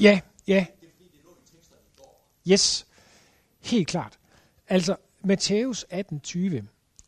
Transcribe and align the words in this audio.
Ja, 0.00 0.20
ja. 0.46 0.66
Yes, 2.50 2.86
helt 3.60 3.88
klart. 3.88 4.18
Altså, 4.68 4.96
Matthæus 5.24 5.84
18:20, 5.90 6.62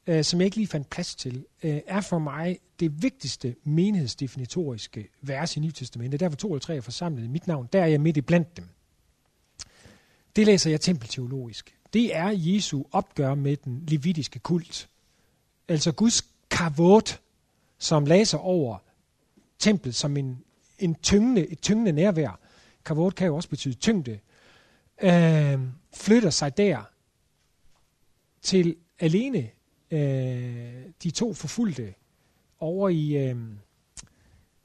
øh, 0.07 0.25
som 0.25 0.41
jeg 0.41 0.45
ikke 0.45 0.57
lige 0.57 0.67
fandt 0.67 0.91
plads 0.91 1.15
til, 1.15 1.47
øh, 1.63 1.81
er 1.87 2.01
for 2.01 2.19
mig 2.19 2.59
det 2.81 3.03
vigtigste 3.03 3.57
menighedsdefinitoriske 3.65 5.09
vers 5.21 5.57
i 5.57 5.61
Nye 5.61 5.73
Testamentet. 5.73 6.21
Der 6.21 6.29
var 6.29 6.37
to 6.37 6.49
eller 6.49 6.61
tre 6.61 6.77
er 6.77 6.81
forsamlet 6.81 7.25
i 7.25 7.29
mit 7.29 7.47
navn, 7.47 7.69
der 7.73 7.83
er 7.83 7.87
jeg 7.87 8.01
midt 8.01 8.17
i 8.17 8.21
blandt 8.21 8.57
dem. 8.57 8.69
Det 10.37 10.47
læser 10.47 10.71
jeg 10.71 10.81
tempelteologisk. 10.81 11.75
Det 11.93 12.17
er 12.17 12.29
Jesu 12.29 12.83
opgør 12.93 13.35
med 13.35 13.57
den 13.57 13.85
levitiske 13.89 14.39
kult. 14.39 14.89
Altså 15.69 15.93
Guds 15.93 16.25
kavot, 16.51 17.21
som 17.79 18.07
læser 18.07 18.39
over 18.39 18.79
templet 19.59 19.95
som 19.95 20.17
en, 20.17 20.45
en 20.79 20.95
tyngende, 20.95 21.47
et 21.47 21.61
tyngende 21.61 21.93
nærvær. 21.93 22.41
Kavot 22.85 23.15
kan 23.15 23.27
jo 23.27 23.37
også 23.37 23.49
betyde 23.49 23.75
tyngde. 23.75 24.19
Øh, 25.03 25.59
flytter 25.95 26.31
sig 26.31 26.57
der 26.57 26.83
til 28.43 28.77
alene 28.99 29.51
øh, 29.91 30.85
de 31.03 31.11
to 31.11 31.35
forfulgte 31.35 31.95
over 32.59 32.89
i, 32.89 33.29
øh, 33.29 33.37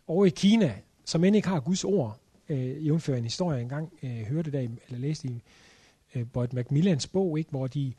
over 0.08 0.26
i 0.26 0.30
Kina, 0.30 0.76
som 1.06 1.24
end 1.24 1.36
ikke 1.36 1.48
har 1.48 1.60
Guds 1.60 1.84
ord, 1.84 2.20
øh, 2.50 2.86
jævnfører 2.86 3.18
en 3.18 3.24
historie 3.24 3.62
engang, 3.62 3.94
øh, 4.04 4.22
hørte 4.22 4.52
der, 4.52 4.60
eller 4.60 4.98
læste 4.98 5.28
i 5.28 5.42
øh, 6.16 6.26
Boyd 6.34 6.48
Macmillans 6.54 7.08
bog, 7.08 7.40
ikke, 7.40 7.50
hvor 7.50 7.68
de, 7.68 7.94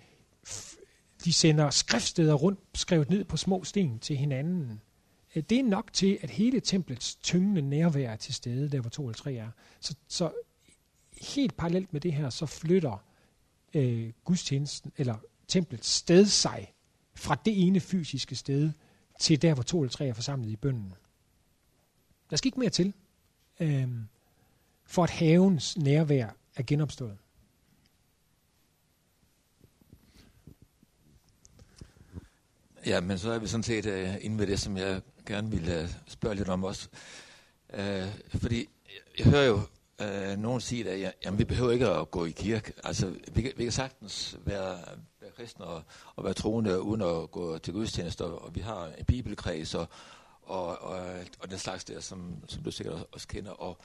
de 1.25 1.33
sender 1.33 1.71
skriftsteder 1.71 2.35
rundt, 2.35 2.61
skrevet 2.75 3.11
ned 3.11 3.25
på 3.25 3.37
små 3.37 3.65
sten 3.65 3.99
til 3.99 4.17
hinanden. 4.17 4.81
Øh, 5.37 5.43
det 5.51 5.59
er 5.59 5.63
nok 5.63 5.93
til, 5.93 6.19
at 6.23 6.31
hele 6.31 6.61
templets 6.61 7.15
tyngende 7.15 7.63
nærvær 7.63 8.11
er 8.11 8.17
til 8.17 8.35
stede, 8.35 8.71
der 8.71 8.81
hvor 8.81 8.91
2 8.91 9.03
eller 9.03 9.15
3 9.15 9.35
er. 9.35 9.51
Så, 9.81 9.95
så 10.09 10.33
helt 11.23 11.57
parallelt 11.57 11.93
med 11.93 12.01
det 12.01 12.13
her, 12.13 12.31
så 12.31 12.47
flytter 12.47 13.05
øh, 13.75 14.13
gudstjenesten, 14.25 14.93
eller 14.97 15.17
templets 15.49 15.89
sted 15.89 16.27
sig 16.27 16.75
fra 17.15 17.37
det 17.45 17.67
ene 17.67 17.81
fysiske 17.81 18.37
sted 18.37 18.71
til 19.21 19.43
der, 19.43 19.55
hvor 19.55 19.63
to 19.63 19.83
eller 19.83 19.91
tre 19.91 20.07
er 20.07 20.15
forsamlet 20.15 20.51
i 20.51 20.57
bønden. 20.57 20.95
Der 22.31 22.37
skal 22.37 22.49
ikke 22.49 22.61
mere 22.61 22.71
til, 22.71 22.93
øh, 23.61 23.89
for 24.85 25.05
at 25.05 25.11
havens 25.11 25.79
nærvær 25.79 26.29
er 26.57 26.63
genopstået. 26.63 27.19
Ja, 32.87 33.01
men 33.01 33.19
så 33.19 33.31
er 33.31 33.39
vi 33.39 33.47
sådan 33.47 33.63
set 33.63 33.87
uh, 33.87 34.25
inde 34.25 34.39
ved 34.39 34.47
det, 34.47 34.61
som 34.61 34.77
jeg 34.77 35.03
gerne 35.27 35.51
ville 35.51 35.81
øh, 35.81 35.89
spørge 36.07 36.35
lidt 36.35 36.49
om 36.49 36.65
også. 36.65 36.89
Øh, 37.75 38.09
fordi 38.29 38.69
jeg 39.19 39.27
hører 39.27 39.45
jo 39.45 39.61
øh, 40.01 40.39
nogen 40.39 40.61
sige, 40.61 40.91
at 40.91 41.15
jamen, 41.25 41.39
vi 41.39 41.45
behøver 41.45 41.73
ikke 41.73 41.89
at 41.89 42.11
gå 42.11 42.25
i 42.25 42.31
kirke. 42.31 42.73
Altså, 42.85 43.07
vi, 43.33 43.53
vi 43.57 43.63
kan 43.65 43.73
sagtens 43.73 44.37
være, 44.45 44.79
være 45.21 45.31
kristne 45.37 45.65
og, 45.65 45.83
og 46.17 46.25
være 46.25 46.35
troende 46.35 46.83
uden 46.83 47.03
at 47.03 47.31
gå 47.31 47.59
til 47.59 47.73
gudstjenester, 47.75 48.25
og 48.25 48.55
vi 48.55 48.61
har 48.61 48.87
en 48.99 49.05
bibelkreds 49.05 49.75
og, 49.75 49.89
og, 50.43 50.83
og, 50.83 51.01
og 51.39 51.51
den 51.51 51.59
slags 51.59 51.85
der, 51.85 52.01
som, 52.01 52.37
som 52.49 52.63
du 52.63 52.71
sikkert 52.71 53.05
også 53.13 53.29
kender. 53.29 53.51
Og, 53.51 53.79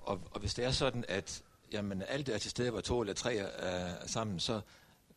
og, 0.00 0.20
og 0.30 0.40
hvis 0.40 0.54
det 0.54 0.64
er 0.64 0.70
sådan, 0.70 1.04
at 1.08 1.42
jamen, 1.72 2.02
alt 2.08 2.28
er 2.28 2.38
til 2.38 2.50
stede, 2.50 2.70
hvor 2.70 2.80
to 2.80 3.00
eller 3.00 3.14
tre 3.14 3.36
er, 3.36 3.46
er 3.46 4.06
sammen, 4.06 4.40
så, 4.40 4.60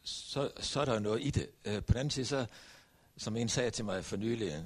så, 0.04 0.52
så 0.60 0.82
er 0.82 0.86
der 0.86 1.00
noget 1.00 1.22
i 1.22 1.30
det. 1.30 1.50
Øh, 1.66 1.76
på 1.76 1.94
den 1.94 1.98
anden 1.98 2.12
side, 2.12 2.26
så 2.26 2.46
som 3.18 3.38
en 3.38 3.50
sagde 3.50 3.70
til 3.70 3.86
mig 3.86 4.06
for 4.06 4.18
nylig, 4.18 4.66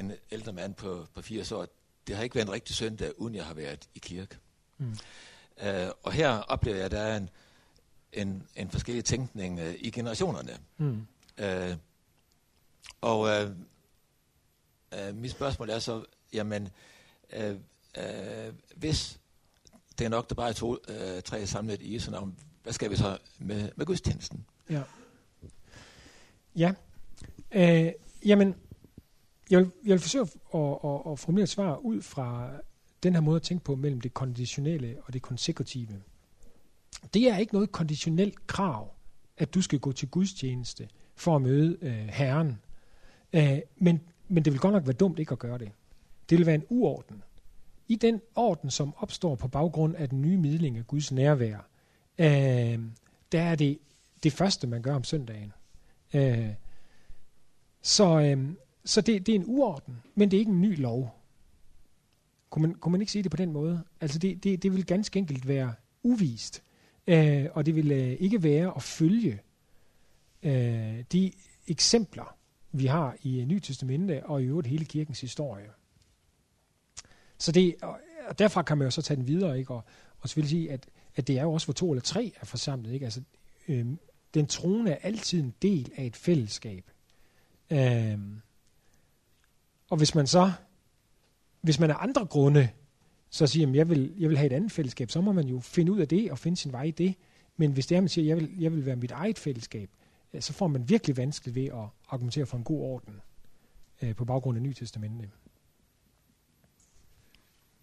en 0.00 0.12
ældre 0.30 0.52
mand 0.52 0.74
på, 0.74 1.06
på 1.14 1.22
80 1.22 1.52
år, 1.52 1.66
det 2.06 2.16
har 2.16 2.22
ikke 2.22 2.34
været 2.34 2.46
en 2.46 2.52
rigtig 2.52 2.76
søndag, 2.76 3.20
uden 3.20 3.34
jeg 3.34 3.44
har 3.44 3.54
været 3.54 3.88
i 3.94 3.98
kirke. 3.98 4.38
Mm. 4.78 4.96
Uh, 5.56 5.90
og 6.02 6.12
her 6.12 6.28
oplever 6.28 6.76
jeg, 6.76 6.84
at 6.84 6.90
der 6.90 7.00
er 7.00 7.16
en, 7.16 7.30
en, 8.12 8.46
en 8.56 8.70
forskellig 8.70 9.04
tænkning 9.04 9.60
uh, 9.60 9.74
i 9.78 9.90
generationerne. 9.90 10.58
Mm. 10.78 11.06
Uh, 11.42 11.76
og 13.00 13.20
uh, 13.20 13.50
uh, 14.98 15.14
mit 15.16 15.30
spørgsmål 15.30 15.70
er 15.70 15.78
så, 15.78 16.04
jamen, 16.32 16.68
uh, 17.36 17.50
uh, 17.98 18.54
hvis 18.76 19.20
det 19.98 20.04
er 20.04 20.08
nok, 20.08 20.28
der 20.28 20.34
bare 20.34 20.48
er 20.48 20.52
to, 20.52 20.70
uh, 20.70 21.20
tre 21.24 21.46
samlet 21.46 21.82
i 21.82 21.94
Jesu 21.94 22.10
navn, 22.10 22.38
hvad 22.62 22.72
skal 22.72 22.90
vi 22.90 22.96
så 22.96 23.18
med, 23.38 23.70
med 23.76 23.86
gudstjenesten? 23.86 24.46
Ja. 24.70 24.82
Ja, 26.56 26.72
Øh, 27.52 27.92
jamen, 28.24 28.54
jeg 29.50 29.58
vil, 29.58 29.70
jeg 29.84 29.92
vil 29.92 30.00
forsøge 30.00 30.22
at, 30.22 30.30
at, 30.54 30.78
at, 30.84 31.12
at 31.12 31.18
formulere 31.18 31.42
et 31.42 31.48
svar 31.48 31.76
ud 31.76 32.02
fra 32.02 32.50
den 33.02 33.14
her 33.14 33.20
måde 33.20 33.36
at 33.36 33.42
tænke 33.42 33.64
på 33.64 33.74
mellem 33.76 34.00
det 34.00 34.14
konditionelle 34.14 34.96
og 35.04 35.12
det 35.12 35.22
konsekutive. 35.22 36.02
Det 37.14 37.30
er 37.30 37.36
ikke 37.36 37.54
noget 37.54 37.72
konditionelt 37.72 38.46
krav, 38.46 38.94
at 39.38 39.54
du 39.54 39.62
skal 39.62 39.78
gå 39.78 39.92
til 39.92 40.08
gudstjeneste 40.08 40.88
for 41.16 41.36
at 41.36 41.42
møde 41.42 41.78
øh, 41.82 41.92
Herren. 41.92 42.58
Øh, 43.32 43.58
men, 43.76 44.00
men 44.28 44.44
det 44.44 44.52
vil 44.52 44.60
godt 44.60 44.74
nok 44.74 44.86
være 44.86 44.92
dumt 44.92 45.18
ikke 45.18 45.32
at 45.32 45.38
gøre 45.38 45.58
det. 45.58 45.70
Det 46.30 46.38
vil 46.38 46.46
være 46.46 46.54
en 46.54 46.64
uorden. 46.68 47.22
I 47.88 47.96
den 47.96 48.20
orden, 48.34 48.70
som 48.70 48.94
opstår 48.96 49.34
på 49.34 49.48
baggrund 49.48 49.96
af 49.96 50.08
den 50.08 50.22
nye 50.22 50.36
midling 50.36 50.78
af 50.78 50.86
Guds 50.86 51.12
nærvær, 51.12 51.68
øh, 52.18 52.80
der 53.32 53.42
er 53.42 53.54
det 53.54 53.78
det 54.22 54.32
første, 54.32 54.66
man 54.66 54.82
gør 54.82 54.94
om 54.94 55.04
søndagen. 55.04 55.52
Øh, 56.14 56.48
så, 57.82 58.20
øh, 58.20 58.50
så 58.84 59.00
det, 59.00 59.26
det 59.26 59.34
er 59.34 59.38
en 59.38 59.44
uorden, 59.46 60.02
men 60.14 60.30
det 60.30 60.36
er 60.36 60.38
ikke 60.38 60.52
en 60.52 60.60
ny 60.60 60.80
lov. 60.80 61.16
Kunne 62.50 62.62
man, 62.62 62.74
kunne 62.74 62.92
man 62.92 63.00
ikke 63.00 63.12
sige 63.12 63.22
det 63.22 63.30
på 63.30 63.36
den 63.36 63.52
måde? 63.52 63.84
Altså 64.00 64.18
det, 64.18 64.44
det, 64.44 64.62
det 64.62 64.72
vil 64.72 64.86
ganske 64.86 65.18
enkelt 65.18 65.48
være 65.48 65.74
uvist, 66.02 66.62
øh, 67.06 67.46
og 67.52 67.66
det 67.66 67.76
vil 67.76 67.92
øh, 67.92 68.12
ikke 68.12 68.42
være 68.42 68.72
at 68.76 68.82
følge 68.82 69.40
øh, 70.42 71.04
de 71.12 71.32
eksempler, 71.66 72.36
vi 72.72 72.86
har 72.86 73.16
i 73.22 73.40
øh, 73.40 73.46
Nye 73.46 73.60
Testamente 73.60 74.26
og 74.26 74.42
i 74.42 74.44
øvrigt 74.44 74.68
hele 74.68 74.84
kirkens 74.84 75.20
historie. 75.20 75.70
Så 77.38 77.52
det, 77.52 77.74
og 78.28 78.38
derfra 78.38 78.62
kan 78.62 78.78
man 78.78 78.86
jo 78.86 78.90
så 78.90 79.02
tage 79.02 79.16
den 79.16 79.26
videre, 79.26 79.58
ikke? 79.58 79.74
Og, 79.74 79.84
og 80.20 80.28
selvfølgelig 80.28 80.50
sige, 80.50 80.72
at, 80.72 80.86
at 81.16 81.26
det 81.26 81.38
er 81.38 81.42
jo 81.42 81.52
også, 81.52 81.66
hvor 81.66 81.74
to 81.74 81.90
eller 81.90 82.02
tre 82.02 82.32
er 82.40 82.46
forsamlet. 82.46 82.92
Ikke? 82.92 83.04
Altså, 83.04 83.22
øh, 83.68 83.86
den 84.34 84.46
troende 84.46 84.90
er 84.90 84.96
altid 85.02 85.40
en 85.40 85.54
del 85.62 85.92
af 85.96 86.04
et 86.04 86.16
fællesskab. 86.16 86.90
Øh, 87.70 88.18
og 89.90 89.96
hvis 89.96 90.14
man 90.14 90.26
så, 90.26 90.52
hvis 91.60 91.80
man 91.80 91.90
af 91.90 91.96
andre 91.98 92.26
grunde, 92.26 92.68
så 93.30 93.46
siger, 93.46 93.68
at 93.68 93.74
jeg 93.74 93.88
vil, 93.88 94.14
jeg 94.18 94.28
vil 94.28 94.38
have 94.38 94.46
et 94.46 94.52
andet 94.52 94.72
fællesskab, 94.72 95.10
så 95.10 95.20
må 95.20 95.32
man 95.32 95.46
jo 95.46 95.60
finde 95.60 95.92
ud 95.92 96.00
af 96.00 96.08
det 96.08 96.30
og 96.30 96.38
finde 96.38 96.56
sin 96.56 96.72
vej 96.72 96.82
i 96.82 96.90
det. 96.90 97.14
Men 97.56 97.72
hvis 97.72 97.86
det 97.86 97.96
er, 97.96 98.00
man 98.00 98.08
siger, 98.08 98.24
at 98.24 98.28
jeg 98.28 98.36
vil, 98.36 98.60
jeg 98.60 98.72
vil 98.72 98.86
være 98.86 98.96
mit 98.96 99.10
eget 99.10 99.38
fællesskab, 99.38 99.90
så 100.40 100.52
får 100.52 100.66
man 100.66 100.88
virkelig 100.88 101.16
vanskeligt 101.16 101.54
ved 101.54 101.64
at 101.64 101.88
argumentere 102.08 102.46
for 102.46 102.56
en 102.56 102.64
god 102.64 102.80
orden 102.80 103.20
øh, 104.02 104.14
på 104.14 104.24
baggrund 104.24 104.56
af 104.56 104.62
Nytestamentet. 104.62 105.30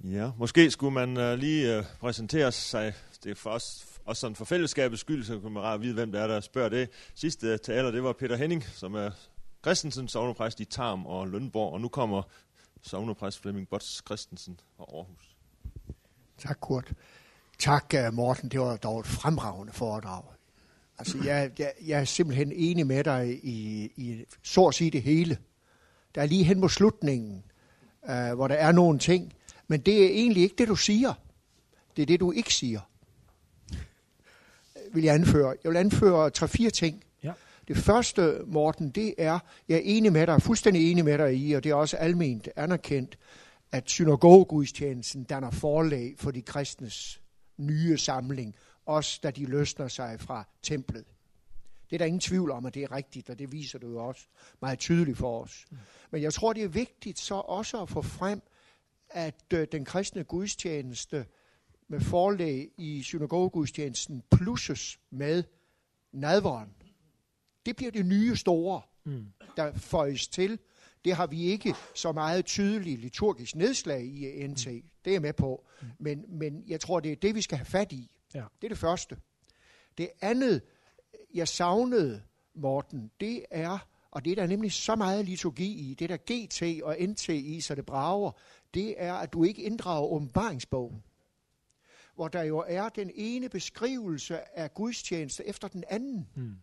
Ja, 0.03 0.31
måske 0.38 0.72
skulle 0.72 0.94
man 0.94 1.18
øh, 1.18 1.38
lige 1.38 1.78
øh, 1.78 1.84
præsentere 2.00 2.51
sig. 2.51 2.94
Det 3.24 3.31
er 3.31 3.35
for 3.35 3.50
os, 3.50 3.85
også 4.06 4.19
sådan 4.19 4.35
for 4.35 4.45
fællesskabets 4.45 5.01
skyld, 5.01 5.24
så 5.24 5.39
kan 5.39 5.51
man 5.51 5.63
rart 5.63 5.81
vide, 5.81 5.94
hvem 5.94 6.12
der 6.12 6.19
er, 6.19 6.28
der 6.28 6.39
spørger 6.39 6.69
det. 6.69 6.89
Sidste 7.16 7.57
taler, 7.57 7.91
det 7.91 8.03
var 8.03 8.13
Peter 8.13 8.35
Henning, 8.35 8.63
som 8.63 8.95
er 8.95 9.12
Christensen, 9.62 10.07
sovnepræst 10.07 10.59
i 10.59 10.66
Tarm 10.66 11.06
og 11.06 11.28
Lønborg, 11.28 11.73
og 11.73 11.81
nu 11.81 11.88
kommer 11.88 12.22
sovnepræst 12.81 13.41
Flemming 13.41 13.68
Bots 13.68 14.01
Christensen 14.06 14.59
fra 14.78 14.85
Aarhus. 14.94 15.35
Tak, 16.38 16.57
Kurt. 16.62 16.94
Tak, 17.59 17.94
uh, 18.07 18.13
Morten. 18.13 18.50
Det 18.50 18.59
var 18.59 18.78
dog 18.78 19.00
et 19.00 19.07
fremragende 19.07 19.73
foredrag. 19.73 20.23
Altså, 20.97 21.18
jeg, 21.23 21.51
jeg, 21.59 21.73
jeg 21.85 22.00
er 22.00 22.06
simpelthen 22.06 22.51
enig 22.51 22.88
med 22.88 23.03
dig 23.03 23.40
i, 23.44 23.85
i 23.95 24.25
så 24.44 24.66
at 24.66 24.75
sige 24.75 24.91
det 24.91 25.01
hele. 25.01 25.38
Der 26.16 26.22
er 26.22 26.25
lige 26.25 26.44
hen 26.44 26.59
mod 26.59 26.69
slutningen, 26.69 27.44
øh, 28.09 28.34
hvor 28.34 28.47
der 28.47 28.56
er 28.56 28.72
nogle 28.72 29.00
ting, 29.00 29.34
men 29.68 29.81
det 29.81 30.03
er 30.03 30.09
egentlig 30.09 30.44
ikke 30.44 30.56
det, 30.57 30.68
du 30.68 30.75
siger. 30.75 31.13
Det 31.95 32.01
er 32.01 32.06
det, 32.06 32.19
du 32.19 32.31
ikke 32.31 32.54
siger. 32.54 32.80
Vil 34.94 35.04
jeg 35.04 35.15
anføre. 35.15 35.56
Jeg 35.63 35.71
vil 35.71 35.77
anføre 35.77 36.30
tre-fire 36.30 36.69
ting. 36.69 37.04
Det 37.68 37.78
første, 37.78 38.42
Morten, 38.46 38.90
det 38.90 39.14
er, 39.18 39.40
jeg 39.68 39.75
er 39.75 39.81
enig 39.84 40.14
med 40.14 40.28
dig, 40.28 40.42
fuldstændig 40.42 40.92
enig 40.92 41.06
med 41.06 41.18
dig 41.18 41.38
i, 41.38 41.54
og 41.54 41.64
det 41.64 41.69
er 41.69 41.75
også 41.75 41.98
alment 41.98 42.50
anerkendt, 42.56 43.18
at 43.72 43.90
synagogegudstjenesten 43.90 45.24
danner 45.24 45.52
forlag 45.52 46.14
for 46.18 46.31
de 46.31 46.42
kristnes 46.42 47.22
nye 47.58 47.98
samling, 47.98 48.56
også 48.86 49.19
da 49.24 49.31
de 49.31 49.46
løsner 49.46 49.88
sig 49.88 50.19
fra 50.19 50.44
templet. 50.64 51.06
Det 51.90 51.96
er 51.96 51.98
der 51.98 52.06
ingen 52.06 52.19
tvivl 52.19 52.52
om, 52.52 52.66
at 52.66 52.74
det 52.74 52.84
er 52.84 52.92
rigtigt, 52.92 53.30
og 53.30 53.40
det 53.40 53.52
viser 53.52 53.80
du 53.80 53.90
jo 53.90 54.08
også 54.08 54.28
meget 54.62 54.80
tydeligt 54.80 55.18
for 55.18 55.44
os. 55.44 55.66
Mm. 55.72 55.78
Men 56.12 56.22
jeg 56.22 56.34
tror, 56.34 56.54
det 56.54 56.64
er 56.64 56.68
vigtigt 56.68 57.19
så 57.19 57.36
også 57.36 57.81
at 57.81 57.90
få 57.90 58.02
frem, 58.02 58.42
at 59.10 59.44
øh, 59.54 59.68
den 59.72 59.86
kristne 59.86 60.24
gudstjeneste 60.24 61.25
med 61.88 62.00
forlag 62.00 62.69
i 62.78 63.04
synagogegudstjenesten 63.04 64.24
plusses 64.31 65.00
med 65.12 65.44
nadveren 66.12 66.69
det 67.68 67.75
bliver 67.75 67.92
det 67.92 68.06
nye 68.06 68.36
store, 68.36 68.81
mm. 69.06 69.25
der 69.58 69.72
føjes 69.72 70.28
til. 70.28 70.60
Det 71.06 71.16
har 71.16 71.28
vi 71.28 71.42
ikke 71.44 71.75
så 71.96 72.12
meget 72.12 72.46
tydeligt 72.46 73.02
liturgisk 73.02 73.56
nedslag 73.56 74.04
i 74.06 74.48
NT. 74.48 74.66
Det 74.66 74.84
er 75.06 75.12
jeg 75.12 75.22
med 75.22 75.34
på. 75.34 75.66
Men, 76.00 76.25
men 76.28 76.64
jeg 76.68 76.80
tror, 76.80 77.00
det 77.00 77.12
er 77.12 77.16
det, 77.16 77.36
vi 77.36 77.42
skal 77.42 77.58
have 77.58 77.66
fat 77.66 77.92
i. 77.92 78.12
Ja. 78.34 78.44
Det 78.62 78.68
er 78.68 78.69
det 78.69 78.78
første. 78.78 79.18
Det 79.98 80.10
andet, 80.22 80.62
jeg 81.34 81.48
savnede, 81.48 82.22
Morten, 82.56 83.12
det 83.19 83.46
er, 83.52 83.88
og 84.12 84.25
det 84.25 84.31
er 84.31 84.36
der 84.36 84.48
nemlig 84.48 84.72
så 84.72 84.96
meget 84.96 85.25
liturgi 85.25 85.92
i, 85.92 85.94
det 85.94 86.10
der 86.10 86.18
GT 86.18 86.84
og 86.84 86.98
NT 87.00 87.30
i, 87.30 87.62
så 87.62 87.75
det 87.75 87.86
brager, 87.86 88.31
det 88.74 88.96
er, 88.98 89.14
at 89.14 89.34
du 89.34 89.44
ikke 89.44 89.62
inddrager 89.62 90.08
åbenbaringsbogen 90.08 91.04
hvor 92.18 92.28
der 92.28 92.44
jo 92.44 92.64
er 92.68 92.90
den 92.90 93.12
ene 93.16 93.50
beskrivelse 93.50 94.58
af 94.60 94.74
gudstjeneste 94.74 95.48
efter 95.48 95.68
den 95.68 95.84
anden. 95.90 96.28
Mm. 96.36 96.56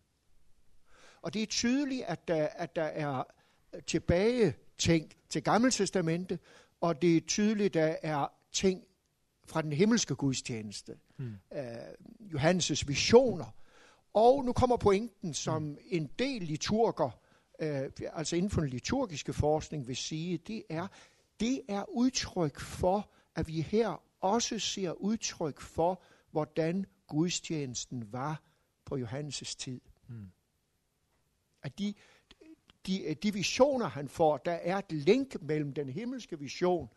Og 1.24 1.34
det 1.34 1.42
er 1.42 1.46
tydeligt, 1.46 2.02
at 2.02 2.28
der, 2.28 2.46
at 2.46 2.76
der 2.76 2.82
er 2.82 3.24
tilbage 3.86 4.54
ting 4.78 5.12
til 5.28 5.42
Gamle 5.42 5.70
Testamente, 5.70 6.38
og 6.80 7.02
det 7.02 7.16
er 7.16 7.20
tydeligt, 7.20 7.76
at 7.76 8.02
der 8.02 8.10
er 8.10 8.26
ting 8.52 8.84
fra 9.46 9.62
den 9.62 9.72
himmelske 9.72 10.14
gudstjeneste. 10.14 10.96
Mm. 11.16 11.36
Uh, 11.50 11.58
Johannes' 12.20 12.84
visioner. 12.86 13.54
Og 14.14 14.44
nu 14.44 14.52
kommer 14.52 14.76
pointen, 14.76 15.34
som 15.34 15.62
mm. 15.62 15.76
en 15.86 16.10
del 16.18 16.42
liturger, 16.42 17.10
uh, 17.62 18.08
altså 18.12 18.36
inden 18.36 18.50
for 18.50 18.60
den 18.60 18.70
liturgiske 18.70 19.32
forskning, 19.32 19.88
vil 19.88 19.96
sige, 19.96 20.38
det 20.38 20.62
er, 20.68 20.86
det 21.40 21.60
er 21.68 21.84
udtryk 21.88 22.60
for, 22.60 23.10
at 23.34 23.48
vi 23.48 23.60
her 23.60 24.02
også 24.20 24.58
ser 24.58 24.92
udtryk 24.92 25.60
for, 25.60 26.02
hvordan 26.30 26.86
gudstjenesten 27.06 28.12
var 28.12 28.42
på 28.84 28.96
Johannes' 28.96 29.54
tid. 29.58 29.80
Mm. 30.08 30.30
At 31.64 31.78
de, 31.78 31.94
de, 32.86 33.14
de 33.22 33.32
visioner, 33.32 33.86
han 33.86 34.08
får, 34.08 34.36
der 34.36 34.52
er 34.52 34.76
et 34.76 34.92
link 34.92 35.42
mellem 35.42 35.72
den 35.72 35.88
himmelske 35.88 36.38
vision 36.38 36.88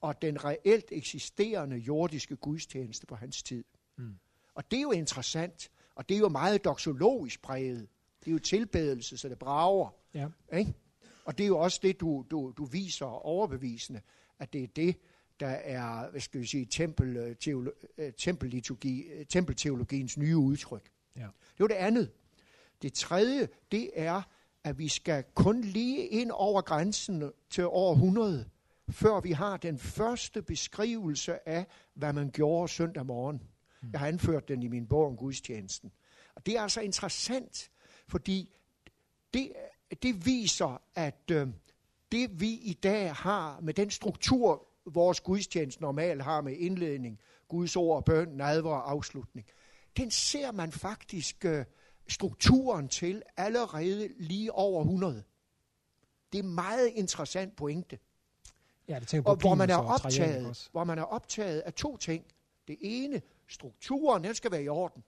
og 0.00 0.22
den 0.22 0.44
reelt 0.44 0.88
eksisterende 0.92 1.76
jordiske 1.76 2.36
gudstjeneste 2.36 3.06
på 3.06 3.14
hans 3.14 3.42
tid. 3.42 3.64
Mm. 3.96 4.14
Og 4.54 4.70
det 4.70 4.76
er 4.76 4.82
jo 4.82 4.90
interessant, 4.90 5.70
og 5.94 6.08
det 6.08 6.14
er 6.14 6.18
jo 6.18 6.28
meget 6.28 6.64
doxologisk 6.64 7.42
præget. 7.42 7.88
Det 8.20 8.30
er 8.30 8.32
jo 8.32 8.38
tilbedelse, 8.38 9.16
så 9.16 9.28
det 9.28 9.38
brager. 9.38 9.94
Ja. 10.14 10.28
Ikke? 10.52 10.74
Og 11.24 11.38
det 11.38 11.44
er 11.44 11.48
jo 11.48 11.58
også 11.58 11.80
det, 11.82 12.00
du, 12.00 12.26
du, 12.30 12.52
du 12.56 12.64
viser 12.64 13.06
overbevisende, 13.06 14.00
at 14.38 14.52
det 14.52 14.62
er 14.62 14.66
det, 14.66 14.96
der 15.40 15.48
er, 15.48 16.10
hvad 16.10 16.20
skal 16.20 16.40
vi 16.40 16.46
sige, 16.46 16.66
tempel, 16.66 17.16
øh, 17.16 17.36
teolo, 17.36 17.70
øh, 17.98 18.12
tempelliturgi, 18.12 19.02
øh, 19.02 19.26
tempelteologiens 19.26 20.18
nye 20.18 20.36
udtryk. 20.36 20.90
Ja. 21.16 21.20
Det 21.22 21.58
var 21.58 21.66
det 21.66 21.74
andet. 21.74 22.10
Det 22.82 22.92
tredje, 22.92 23.48
det 23.72 23.90
er, 23.94 24.22
at 24.64 24.78
vi 24.78 24.88
skal 24.88 25.24
kun 25.34 25.60
lige 25.60 26.06
ind 26.06 26.30
over 26.30 26.60
grænsen 26.60 27.30
til 27.50 27.66
år 27.66 27.92
100, 27.92 28.48
før 28.90 29.20
vi 29.20 29.32
har 29.32 29.56
den 29.56 29.78
første 29.78 30.42
beskrivelse 30.42 31.48
af, 31.48 31.66
hvad 31.94 32.12
man 32.12 32.30
gjorde 32.30 32.68
søndag 32.68 33.06
morgen. 33.06 33.42
Jeg 33.92 34.00
har 34.00 34.06
anført 34.06 34.48
den 34.48 34.62
i 34.62 34.68
min 34.68 34.86
bog 34.86 35.06
om 35.06 35.16
gudstjenesten. 35.16 35.92
Og 36.34 36.46
det 36.46 36.56
er 36.56 36.60
altså 36.60 36.80
interessant, 36.80 37.70
fordi 38.08 38.54
det, 39.34 39.52
det 40.02 40.26
viser, 40.26 40.82
at 40.94 41.30
øh, 41.30 41.48
det 42.12 42.40
vi 42.40 42.50
i 42.50 42.72
dag 42.82 43.14
har 43.14 43.60
med 43.60 43.74
den 43.74 43.90
struktur, 43.90 44.66
vores 44.86 45.20
gudstjeneste 45.20 45.82
normalt 45.82 46.22
har 46.22 46.40
med 46.40 46.56
indledning, 46.56 47.20
Guds 47.48 47.76
ord, 47.76 48.04
bøn, 48.04 48.28
nadver 48.28 48.70
og 48.70 48.90
afslutning, 48.90 49.46
den 49.96 50.10
ser 50.10 50.52
man 50.52 50.72
faktisk 50.72 51.44
øh, 51.44 51.64
strukturen 52.12 52.88
til 52.88 53.22
allerede 53.36 54.08
lige 54.18 54.52
over 54.52 54.80
100. 54.82 55.24
Det 56.32 56.38
er 56.38 56.42
meget 56.42 56.88
interessant 56.88 57.56
pointe. 57.56 57.98
Ja, 58.88 58.98
det 58.98 59.08
tænker 59.08 59.24
på 59.24 59.30
og 59.30 59.36
hvor 59.36 59.54
man 59.54 59.70
er 59.70 59.76
optaget, 59.76 60.68
hvor 60.72 60.84
man 60.84 60.98
er 60.98 61.02
optaget 61.02 61.60
af 61.60 61.74
to 61.74 61.96
ting. 61.96 62.24
Det 62.68 62.76
ene, 62.80 63.22
strukturen, 63.48 64.24
den 64.24 64.34
skal 64.34 64.50
være 64.50 64.62
i 64.62 64.68
orden. 64.68 65.04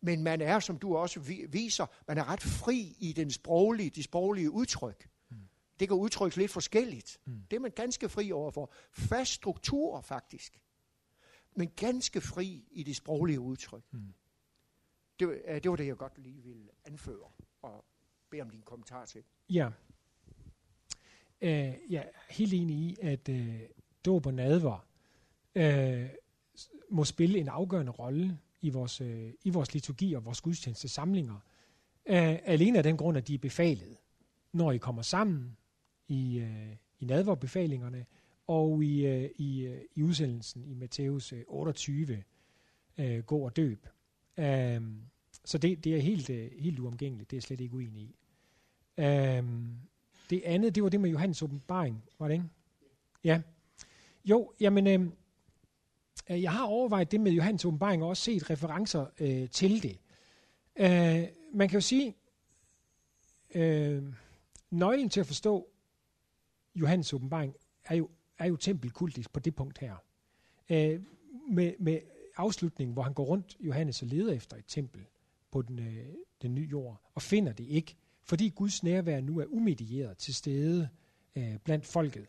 Men 0.00 0.22
man 0.22 0.40
er, 0.40 0.60
som 0.60 0.78
du 0.78 0.96
også 0.96 1.20
viser, 1.48 1.86
man 2.08 2.18
er 2.18 2.28
ret 2.28 2.42
fri 2.42 2.96
i 2.98 3.12
den 3.12 3.30
sproglige, 3.30 3.90
de 3.90 4.02
sproglige 4.02 4.50
udtryk. 4.50 5.08
Det 5.80 5.88
kan 5.88 5.96
udtrykkes 5.96 6.36
lidt 6.36 6.50
forskelligt. 6.50 7.18
Mm. 7.24 7.42
Det 7.50 7.56
er 7.56 7.60
man 7.60 7.70
ganske 7.70 8.08
fri 8.08 8.32
overfor. 8.32 8.72
Fast 8.92 9.32
struktur 9.32 10.00
faktisk. 10.00 10.60
Men 11.54 11.70
ganske 11.76 12.20
fri 12.20 12.64
i 12.70 12.82
det 12.82 12.96
sproglige 12.96 13.40
udtryk. 13.40 13.84
Mm. 13.90 14.14
Det, 15.20 15.42
øh, 15.48 15.62
det 15.62 15.70
var 15.70 15.76
det, 15.76 15.86
jeg 15.86 15.96
godt 15.96 16.18
lige 16.18 16.42
ville 16.42 16.68
anføre 16.84 17.30
og 17.62 17.84
bede 18.30 18.42
om 18.42 18.50
din 18.50 18.62
kommentar 18.62 19.04
til. 19.04 19.22
Ja. 19.50 19.70
Øh, 21.40 21.74
jeg 21.90 22.10
er 22.14 22.32
helt 22.32 22.54
enig 22.54 22.76
i, 22.76 22.96
at 23.02 23.28
øh, 23.28 23.60
dåb 24.04 24.26
og 24.26 24.34
nadver 24.34 24.86
øh, 25.54 26.08
må 26.90 27.04
spille 27.04 27.38
en 27.38 27.48
afgørende 27.48 27.92
rolle 27.92 28.38
i 28.60 28.70
vores, 28.70 29.00
øh, 29.00 29.32
i 29.42 29.50
vores 29.50 29.74
liturgi 29.74 30.14
og 30.14 30.24
vores 30.24 30.40
gudstjeneste 30.40 30.88
samlinger. 30.88 31.40
Øh, 32.06 32.38
alene 32.44 32.78
af 32.78 32.82
den 32.84 32.96
grund, 32.96 33.18
at 33.18 33.28
de 33.28 33.34
er 33.34 33.38
befalet. 33.38 33.96
Når 34.52 34.72
I 34.72 34.78
kommer 34.78 35.02
sammen, 35.02 35.56
i, 36.08 36.38
øh, 36.38 36.76
i 36.98 37.04
nadverbefalingerne 37.04 38.06
og 38.46 38.84
i, 38.84 39.06
øh, 39.06 39.30
i, 39.36 39.66
øh, 39.66 39.80
i 39.94 40.02
udsendelsen 40.02 40.64
i 40.64 40.74
Matthæus 40.74 41.32
øh, 41.32 41.44
28, 41.48 42.24
øh, 42.98 43.24
gå 43.24 43.38
og 43.38 43.56
døb. 43.56 43.86
Øhm, 44.38 45.02
så 45.44 45.58
det, 45.58 45.84
det 45.84 45.94
er 45.96 46.00
helt, 46.00 46.30
øh, 46.30 46.50
helt 46.58 46.78
uomgængeligt, 46.78 47.30
det 47.30 47.36
er 47.36 47.38
jeg 47.38 47.42
slet 47.42 47.60
ikke 47.60 47.76
uenig 47.76 48.02
i. 48.02 48.16
Øhm, 48.98 49.78
det 50.30 50.42
andet, 50.44 50.74
det 50.74 50.82
var 50.82 50.88
det 50.88 51.00
med 51.00 51.10
Johannes 51.10 51.42
åbenbaring, 51.42 52.04
var 52.18 52.28
det 52.28 52.34
ikke? 52.34 52.46
Ja. 53.24 53.42
Jo, 54.24 54.52
jamen, 54.60 54.86
øhm, 54.86 55.12
øh, 56.30 56.42
jeg 56.42 56.52
har 56.52 56.66
overvejet 56.66 57.12
det 57.12 57.20
med 57.20 57.32
Johannes 57.32 57.64
åbenbaring 57.64 58.02
og 58.02 58.08
også 58.08 58.22
set 58.22 58.50
referencer 58.50 59.06
øh, 59.20 59.50
til 59.50 59.82
det. 59.82 59.98
Øh, 60.76 61.28
man 61.54 61.68
kan 61.68 61.76
jo 61.76 61.80
sige, 61.80 62.16
øh, 63.54 64.02
nøglen 64.70 65.08
til 65.08 65.20
at 65.20 65.26
forstå 65.26 65.68
Johannes 66.74 67.12
åbenbaring 67.12 67.54
er 67.84 67.94
jo, 67.94 68.10
er 68.38 68.46
jo 68.46 68.56
tempelkultisk 68.56 69.32
på 69.32 69.40
det 69.40 69.54
punkt 69.54 69.78
her. 69.78 69.96
Øh, 70.70 71.02
med, 71.50 71.72
med 71.78 72.00
afslutningen, 72.38 72.92
hvor 72.92 73.02
han 73.02 73.12
går 73.12 73.24
rundt, 73.24 73.56
Johannes, 73.60 74.02
og 74.02 74.08
leder 74.08 74.32
efter 74.32 74.56
et 74.56 74.64
tempel 74.68 75.00
på 75.50 75.62
den, 75.62 75.78
øh, 75.78 76.06
den 76.42 76.54
nye 76.54 76.68
jord, 76.70 77.10
og 77.14 77.22
finder 77.22 77.52
det 77.52 77.64
ikke, 77.64 77.96
fordi 78.22 78.48
Guds 78.48 78.82
nærvær 78.82 79.20
nu 79.20 79.38
er 79.38 79.44
umedieret 79.48 80.18
til 80.18 80.34
stede 80.34 80.88
øh, 81.36 81.58
blandt 81.64 81.86
folket. 81.86 82.26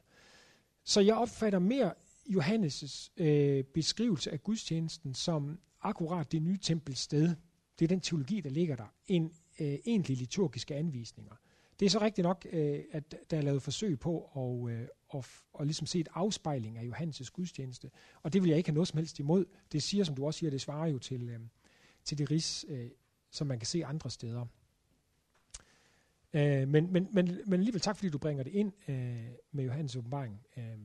Så 0.83 1.01
jeg 1.01 1.15
opfatter 1.15 1.59
mere 1.59 1.93
Johannes' 2.29 3.09
øh, 3.17 3.63
beskrivelse 3.63 4.31
af 4.31 4.43
gudstjenesten 4.43 5.13
som 5.13 5.59
akkurat 5.81 6.31
det 6.31 6.41
nye 6.41 6.57
tempels 6.57 6.99
sted. 6.99 7.35
Det 7.79 7.85
er 7.85 7.87
den 7.87 8.01
teologi, 8.01 8.41
der 8.41 8.49
ligger 8.49 8.75
der, 8.75 8.93
end 9.07 9.31
øh, 9.59 9.77
egentlig 9.85 10.17
liturgiske 10.17 10.75
anvisninger. 10.75 11.33
Det 11.79 11.85
er 11.85 11.89
så 11.89 12.01
rigtigt 12.01 12.23
nok, 12.23 12.47
øh, 12.51 12.79
at 12.91 13.15
der 13.31 13.37
er 13.37 13.41
lavet 13.41 13.61
forsøg 13.61 13.99
på 13.99 14.29
at, 14.35 14.73
øh, 14.73 14.87
at, 15.13 15.25
at 15.59 15.65
ligesom 15.65 15.87
se 15.87 15.99
et 15.99 16.07
afspejling 16.13 16.77
af 16.77 16.89
Johannes' 16.89 17.31
gudstjeneste. 17.31 17.91
Og 18.23 18.33
det 18.33 18.41
vil 18.41 18.49
jeg 18.49 18.57
ikke 18.57 18.69
have 18.69 18.73
noget 18.73 18.87
som 18.87 18.97
helst 18.97 19.19
imod. 19.19 19.45
Det 19.71 19.83
siger, 19.83 20.03
som 20.03 20.15
du 20.15 20.25
også 20.25 20.37
siger, 20.37 20.49
det 20.49 20.61
svarer 20.61 20.87
jo 20.87 20.99
til, 20.99 21.29
øh, 21.29 21.39
til 22.03 22.17
det 22.17 22.31
ris, 22.31 22.65
øh, 22.69 22.89
som 23.29 23.47
man 23.47 23.59
kan 23.59 23.65
se 23.65 23.85
andre 23.85 24.09
steder. 24.09 24.45
Øh, 26.33 26.67
men, 26.67 26.93
men, 26.93 27.07
men, 27.13 27.41
men 27.45 27.53
alligevel 27.53 27.81
tak, 27.81 27.95
fordi 27.95 28.09
du 28.09 28.17
bringer 28.17 28.43
det 28.43 28.53
ind 28.53 28.73
øh, 28.87 29.25
med 29.51 29.63
Johannes 29.63 29.95
åbenbaring. 29.95 30.45
Øh, 30.57 30.79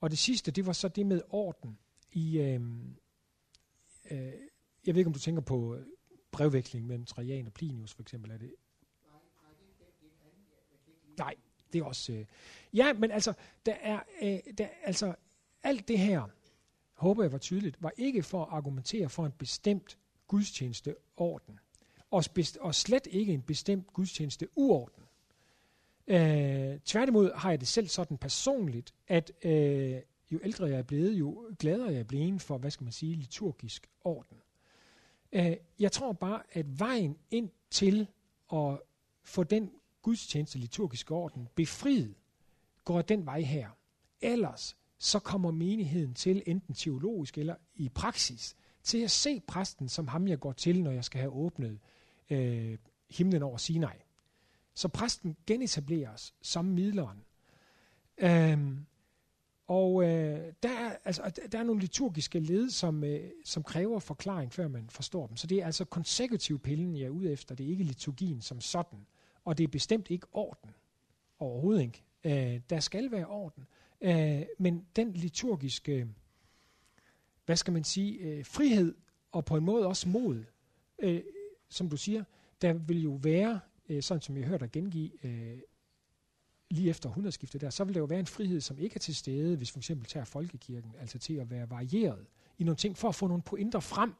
og 0.00 0.10
det 0.10 0.18
sidste, 0.18 0.50
det 0.50 0.66
var 0.66 0.72
så 0.72 0.88
det 0.88 1.06
med 1.06 1.22
orden 1.28 1.78
i... 2.12 2.38
Øh, 2.38 2.60
øh, 4.10 4.32
jeg 4.86 4.94
ved 4.94 5.00
ikke, 5.00 5.08
om 5.08 5.12
du 5.12 5.18
tænker 5.18 5.42
på 5.42 5.78
brevveksling 6.32 6.86
mellem 6.86 7.04
Trajan 7.04 7.46
og 7.46 7.52
Plinius, 7.52 7.94
for 7.94 8.02
eksempel. 8.02 8.30
Er 8.30 8.36
det, 8.38 8.54
Nej, 11.18 11.34
det 11.72 11.78
er 11.78 11.84
også... 11.84 12.12
Øh, 12.12 12.24
ja, 12.72 12.92
men 12.92 13.10
altså, 13.10 13.32
der 13.66 13.74
er, 13.80 14.00
øh, 14.22 14.38
der, 14.58 14.68
altså, 14.84 15.14
alt 15.62 15.88
det 15.88 15.98
her, 15.98 16.28
håber 16.92 17.22
jeg 17.22 17.32
var 17.32 17.38
tydeligt, 17.38 17.82
var 17.82 17.92
ikke 17.96 18.22
for 18.22 18.42
at 18.42 18.48
argumentere 18.50 19.08
for 19.08 19.26
en 19.26 19.32
bestemt 19.38 19.98
gudstjenesteorden. 20.26 21.60
Og, 22.10 22.24
og 22.60 22.74
slet 22.74 23.06
ikke 23.10 23.32
en 23.32 23.42
bestemt 23.42 23.92
gudstjenesteuorden. 23.92 25.02
Øh, 26.06 26.80
tværtimod 26.84 27.32
har 27.34 27.50
jeg 27.50 27.60
det 27.60 27.68
selv 27.68 27.88
sådan 27.88 28.18
personligt, 28.18 28.94
at 29.08 29.32
øh, 29.44 29.96
jo 30.30 30.40
ældre 30.44 30.66
jeg 30.66 30.78
er 30.78 30.82
blevet, 30.82 31.12
jo 31.12 31.50
gladere 31.58 31.92
jeg 31.92 32.00
er 32.00 32.04
blevet 32.04 32.42
for, 32.42 32.58
hvad 32.58 32.70
skal 32.70 32.84
man 32.84 32.92
sige, 32.92 33.14
liturgisk 33.14 33.88
orden. 34.04 34.36
Øh, 35.32 35.56
jeg 35.78 35.92
tror 35.92 36.12
bare, 36.12 36.42
at 36.52 36.78
vejen 36.78 37.16
ind 37.30 37.50
til 37.70 38.08
at 38.52 38.80
få 39.22 39.44
den 39.44 39.70
gudstjeneste 40.08 40.58
liturgiske 40.58 41.14
orden 41.14 41.48
befriet, 41.54 42.14
går 42.84 43.02
den 43.02 43.26
vej 43.26 43.40
her. 43.40 43.68
Ellers 44.20 44.76
så 44.98 45.18
kommer 45.18 45.50
menigheden 45.50 46.14
til, 46.14 46.42
enten 46.46 46.74
teologisk 46.74 47.38
eller 47.38 47.54
i 47.74 47.88
praksis, 47.88 48.56
til 48.82 48.98
at 48.98 49.10
se 49.10 49.40
præsten 49.40 49.88
som 49.88 50.08
ham, 50.08 50.28
jeg 50.28 50.40
går 50.40 50.52
til, 50.52 50.82
når 50.82 50.90
jeg 50.90 51.04
skal 51.04 51.20
have 51.20 51.32
åbnet 51.32 51.78
øh, 52.30 52.78
himlen 53.10 53.42
over 53.42 53.56
Sinai. 53.56 53.96
Så 54.74 54.88
præsten 54.88 55.36
genetableres 55.46 56.34
som 56.42 56.64
midleren. 56.64 57.24
Øhm, 58.18 58.86
og 59.66 60.02
øh, 60.02 60.52
der, 60.62 60.68
er, 60.68 60.96
altså, 61.04 61.32
der 61.52 61.58
er 61.58 61.62
nogle 61.64 61.80
liturgiske 61.80 62.40
led, 62.40 62.70
som, 62.70 63.04
øh, 63.04 63.30
som 63.44 63.62
kræver 63.62 63.98
forklaring, 63.98 64.52
før 64.52 64.68
man 64.68 64.90
forstår 64.90 65.26
dem. 65.26 65.36
Så 65.36 65.46
det 65.46 65.62
er 65.62 65.66
altså 65.66 65.84
konsekutiv 65.84 66.58
pillen, 66.58 66.96
jeg 66.96 67.04
er 67.04 67.10
ude 67.10 67.32
efter. 67.32 67.54
Det 67.54 67.66
er 67.66 67.70
ikke 67.70 67.84
liturgien 67.84 68.40
som 68.40 68.60
sådan. 68.60 69.06
Og 69.48 69.58
det 69.58 69.64
er 69.64 69.68
bestemt 69.68 70.10
ikke 70.10 70.26
orden. 70.32 70.70
Overhovedet 71.38 71.82
ikke. 71.82 72.04
Øh, 72.24 72.60
der 72.70 72.80
skal 72.80 73.10
være 73.10 73.26
orden. 73.26 73.66
Øh, 74.00 74.46
men 74.58 74.86
den 74.96 75.12
liturgiske, 75.12 76.08
hvad 77.46 77.56
skal 77.56 77.72
man 77.72 77.84
sige, 77.84 78.18
øh, 78.18 78.44
frihed 78.44 78.94
og 79.32 79.44
på 79.44 79.56
en 79.56 79.64
måde 79.64 79.86
også 79.86 80.08
mod, 80.08 80.44
øh, 80.98 81.22
som 81.68 81.88
du 81.88 81.96
siger, 81.96 82.24
der 82.62 82.72
vil 82.72 83.02
jo 83.02 83.18
være, 83.22 83.60
øh, 83.88 84.02
sådan 84.02 84.22
som 84.22 84.36
jeg 84.36 84.44
hørte 84.44 84.64
dig 84.64 84.72
gengive, 84.72 85.24
øh, 85.26 85.58
lige 86.70 86.90
efter 86.90 87.08
århundredeskiftet 87.08 87.60
der, 87.60 87.70
så 87.70 87.84
vil 87.84 87.94
der 87.94 88.00
jo 88.00 88.06
være 88.06 88.20
en 88.20 88.26
frihed, 88.26 88.60
som 88.60 88.78
ikke 88.78 88.94
er 88.94 89.00
til 89.00 89.16
stede, 89.16 89.56
hvis 89.56 89.70
for 89.70 89.78
eksempel 89.78 90.06
tager 90.06 90.24
folkekirken, 90.24 90.94
altså 91.00 91.18
til 91.18 91.34
at 91.34 91.50
være 91.50 91.70
varieret 91.70 92.26
i 92.58 92.64
nogle 92.64 92.76
ting, 92.76 92.96
for 92.96 93.08
at 93.08 93.14
få 93.14 93.26
nogle 93.26 93.42
pointer 93.42 93.80
frem, 93.80 94.14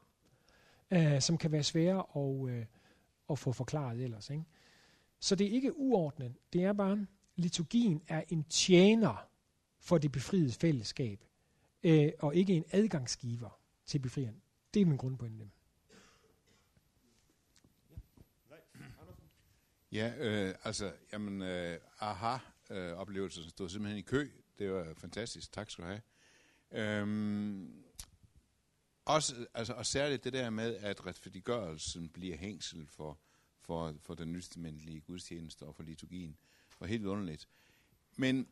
øh, 0.91 1.21
som 1.21 1.37
kan 1.37 1.51
være 1.51 1.63
svære 1.63 2.03
at, 2.15 2.49
øh, 2.49 2.65
at 3.29 3.39
få 3.39 3.51
forklaret 3.51 4.01
ellers. 4.01 4.29
Ikke? 4.29 4.43
Så 5.19 5.35
det 5.35 5.47
er 5.47 5.51
ikke 5.51 5.77
uordnet, 5.77 6.35
det 6.53 6.63
er 6.63 6.73
bare, 6.73 7.07
liturgien 7.35 8.01
er 8.07 8.23
en 8.29 8.43
tjener 8.43 9.29
for 9.79 9.97
det 9.97 10.11
befriede 10.11 10.51
fællesskab, 10.51 11.23
øh, 11.83 12.11
og 12.19 12.35
ikke 12.35 12.53
en 12.53 12.65
adgangsgiver 12.71 13.59
til 13.85 13.99
befrieren. 13.99 14.41
Det 14.73 14.81
er 14.81 14.85
min 14.85 14.97
grundpointe. 14.97 15.49
Ja, 19.91 20.13
øh, 20.17 20.55
altså, 20.63 20.93
jamen, 21.13 21.41
øh, 21.41 21.79
aha-oplevelsen 21.99 23.43
øh, 23.43 23.49
stod 23.49 23.69
simpelthen 23.69 23.99
i 23.99 24.01
kø. 24.01 24.29
Det 24.59 24.71
var 24.71 24.93
fantastisk. 24.97 25.51
Tak 25.51 25.69
skal 25.69 25.83
du 25.83 25.89
have. 25.89 26.01
Øhm, 26.71 27.83
også, 29.05 29.45
altså, 29.53 29.73
og 29.73 29.85
særligt 29.85 30.23
det 30.23 30.33
der 30.33 30.49
med, 30.49 30.75
at 30.75 31.05
retfærdiggørelsen 31.05 32.09
bliver 32.09 32.37
hængsel 32.37 32.87
for, 32.87 33.19
for, 33.69 33.95
for 33.99 34.13
den 34.13 34.31
nystemændelige 34.31 35.01
gudstjeneste 35.01 35.63
og 35.63 35.75
for 35.75 35.83
liturgien, 35.83 36.37
var 36.79 36.87
helt 36.87 37.05
underligt. 37.05 37.47
Men 38.17 38.47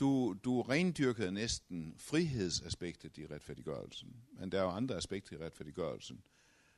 du, 0.00 0.36
du 0.44 0.62
rendyrkede 0.62 1.32
næsten 1.32 1.94
frihedsaspektet 1.98 3.18
i 3.18 3.26
retfærdiggørelsen, 3.26 4.16
men 4.32 4.52
der 4.52 4.58
er 4.58 4.62
jo 4.62 4.70
andre 4.70 4.96
aspekter 4.96 5.36
i 5.36 5.44
retfærdiggørelsen, 5.44 6.22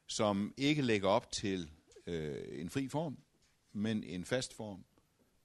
som 0.07 0.55
ikke 0.57 0.83
lægger 0.83 1.09
op 1.09 1.33
til 1.33 1.71
øh, 2.07 2.61
en 2.61 2.71
fri 2.71 2.89
form, 2.89 3.19
men 3.73 4.05
en 4.05 4.25
fast 4.25 4.55
form. 4.55 4.85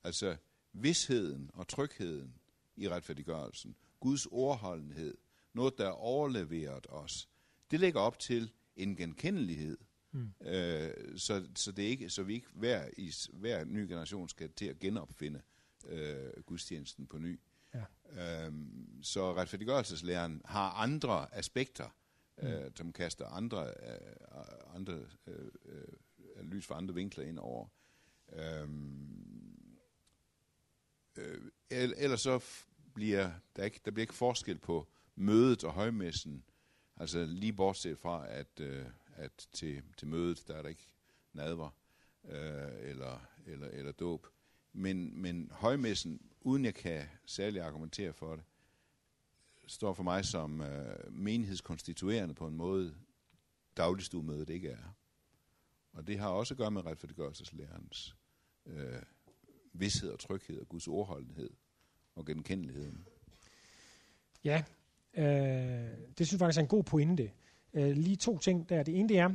Altså 0.04 0.38
vidsheden 0.74 1.50
og 1.54 1.68
trygheden 1.68 2.36
i 2.76 2.90
retfærdiggørelsen, 2.90 3.76
Guds 4.00 4.26
ordholdenhed, 4.26 5.18
noget, 5.54 5.78
der 5.78 5.86
er 5.86 5.92
overleveret 5.92 6.88
os, 6.90 7.30
det 7.72 7.80
lægger 7.80 8.00
op 8.00 8.20
til 8.20 8.52
en 8.76 8.96
genkendelighed. 8.96 9.78
Mm. 10.16 10.48
Øh, 10.48 11.18
så, 11.18 11.48
så, 11.56 11.72
det 11.72 11.86
er 11.86 11.90
ikke, 11.90 12.10
så 12.10 12.24
vi 12.24 12.34
ikke 12.34 12.48
hver, 12.54 12.90
i, 12.98 13.12
hver 13.34 13.66
ny 13.66 13.80
generation 13.80 14.30
skal 14.30 14.50
til 14.50 14.66
at 14.66 14.80
genopfinde 14.80 15.42
øh, 15.88 16.44
gudstjenesten 16.46 17.08
på 17.08 17.18
ny. 17.18 17.40
Ja. 17.74 18.46
Øhm, 18.46 19.04
så 19.04 19.34
retfærdiggørelseslæren 19.34 20.42
har 20.46 20.72
andre 20.72 21.36
aspekter, 21.36 21.90
mm. 22.42 22.48
øh, 22.48 22.72
som 22.76 22.94
kaster 22.94 23.28
andre, 23.28 23.68
øh, 23.68 24.76
andre 24.76 25.06
øh, 25.28 25.52
øh, 25.66 26.44
lys 26.44 26.66
for 26.66 26.76
andre 26.76 26.94
vinkler 26.94 27.26
ind 27.26 27.40
over. 27.40 27.68
Øhm, 28.34 29.68
øh, 31.18 31.52
ellers 31.70 32.22
så 32.22 32.44
bliver 32.94 33.32
der 33.56 33.64
ikke, 33.64 33.82
der 33.86 33.92
bliver 33.92 34.04
ikke 34.04 34.14
forskel 34.14 34.58
på 34.58 34.88
mødet 35.16 35.64
og 35.64 35.74
højmessen, 35.74 36.44
altså 36.98 37.26
lige 37.26 37.54
bortset 37.54 37.98
fra, 37.98 38.28
at, 38.30 38.60
øh, 38.60 38.86
at 39.16 39.48
til, 39.54 39.84
til 39.98 40.08
mødet, 40.08 40.48
der 40.48 40.56
er 40.56 40.62
der 40.62 40.70
ikke 40.70 40.88
nadver 41.34 41.70
øh, 42.26 42.90
eller, 42.90 43.28
eller, 43.46 43.68
eller 43.68 43.92
dåb. 43.92 44.28
Men, 44.74 45.22
men 45.22 45.52
højmessen, 45.52 46.22
uden 46.42 46.66
jeg 46.66 46.76
kan 46.76 47.04
særligt 47.26 47.64
argumentere 47.64 48.14
for 48.14 48.36
det, 48.36 48.44
står 49.68 49.94
for 49.94 50.04
mig 50.04 50.26
som 50.26 50.62
øh, 50.62 51.14
menighedskonstituerende 51.14 52.34
på 52.34 52.48
en 52.48 52.56
måde, 52.56 52.96
dagligstuemødet 53.78 54.50
ikke 54.50 54.70
er. 54.70 54.96
Og 55.94 56.08
det 56.08 56.20
har 56.20 56.30
også 56.30 56.54
at 56.54 56.58
gøre 56.58 56.72
med 56.72 56.86
retfærdiggørelseslærens 56.86 58.16
øh, 58.66 59.02
vidshed 59.74 60.10
og 60.10 60.20
tryghed 60.20 60.60
og 60.60 60.70
Guds 60.70 60.88
ordholdenhed 60.88 61.50
og 62.16 62.26
genkendeligheden. 62.26 63.08
Ja, 64.44 64.64
øh, 65.14 65.98
det 66.18 66.28
synes 66.28 66.32
jeg 66.32 66.40
faktisk 66.40 66.58
er 66.58 66.62
en 66.62 66.68
god 66.68 66.84
pointe. 66.84 67.32
Øh, 67.76 67.98
lige 67.98 68.16
to 68.16 68.38
ting 68.38 68.70
der. 68.70 68.84
Det 68.84 69.00
ene 69.00 69.10
det 69.10 69.20
er, 69.20 69.30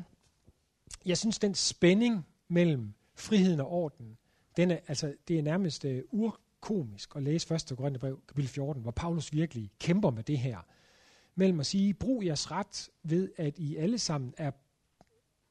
jeg 1.06 1.18
synes 1.18 1.38
den 1.38 1.54
spænding 1.54 2.26
mellem 2.48 2.94
friheden 3.14 3.60
og 3.60 3.70
orden, 3.72 4.18
den 4.56 4.70
er, 4.70 4.78
altså, 4.88 5.14
det 5.28 5.38
er 5.38 5.42
nærmest 5.42 5.84
øh, 5.84 6.02
urkomisk 6.10 7.16
at 7.16 7.22
læse 7.22 7.54
1. 7.54 7.72
Korintherbrev, 7.76 8.20
kapitel 8.28 8.50
14, 8.50 8.82
hvor 8.82 8.90
Paulus 8.90 9.32
virkelig 9.32 9.70
kæmper 9.78 10.10
med 10.10 10.22
det 10.22 10.38
her. 10.38 10.58
Mellem 11.34 11.60
at 11.60 11.66
sige, 11.66 11.94
brug 11.94 12.24
jeres 12.24 12.50
ret 12.50 12.90
ved, 13.02 13.30
at 13.36 13.58
I 13.58 13.76
alle 13.76 13.98
sammen 13.98 14.34
er 14.36 14.50